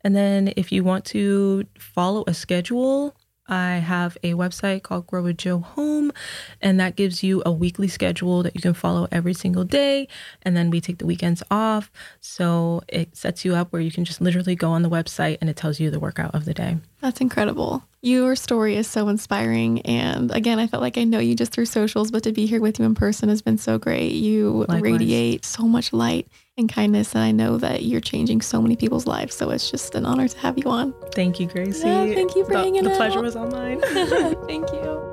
[0.04, 3.16] And then if you want to follow a schedule,
[3.48, 6.14] I have a website called Grow with Jo Home,
[6.62, 10.08] and that gives you a weekly schedule that you can follow every single day.
[10.44, 11.92] And then we take the weekends off.
[12.22, 15.50] So it sets you up where you can just literally go on the website and
[15.50, 16.78] it tells you the workout of the day.
[17.04, 17.84] That's incredible.
[18.02, 19.82] Your story is so inspiring.
[19.82, 22.62] And again, I felt like I know you just through socials, but to be here
[22.62, 24.14] with you in person has been so great.
[24.14, 24.82] You Likewise.
[24.82, 27.14] radiate so much light and kindness.
[27.14, 29.36] And I know that you're changing so many people's lives.
[29.36, 30.94] So it's just an honor to have you on.
[31.14, 31.86] Thank you, Gracie.
[31.86, 32.94] Yeah, thank you for the, hanging the out.
[32.94, 33.82] The pleasure was all mine.
[34.48, 35.10] thank you.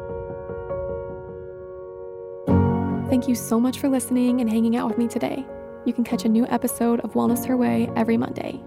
[3.08, 5.44] Thank you so much for listening and hanging out with me today.
[5.84, 8.62] You can catch a new episode of Wellness Her Way every Monday.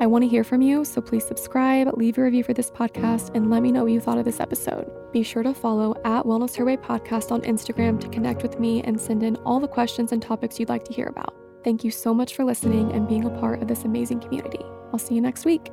[0.00, 3.34] I want to hear from you, so please subscribe, leave a review for this podcast,
[3.34, 4.88] and let me know what you thought of this episode.
[5.12, 8.80] Be sure to follow at Wellness Her Way Podcast on Instagram to connect with me
[8.82, 11.34] and send in all the questions and topics you'd like to hear about.
[11.64, 14.60] Thank you so much for listening and being a part of this amazing community.
[14.92, 15.72] I'll see you next week.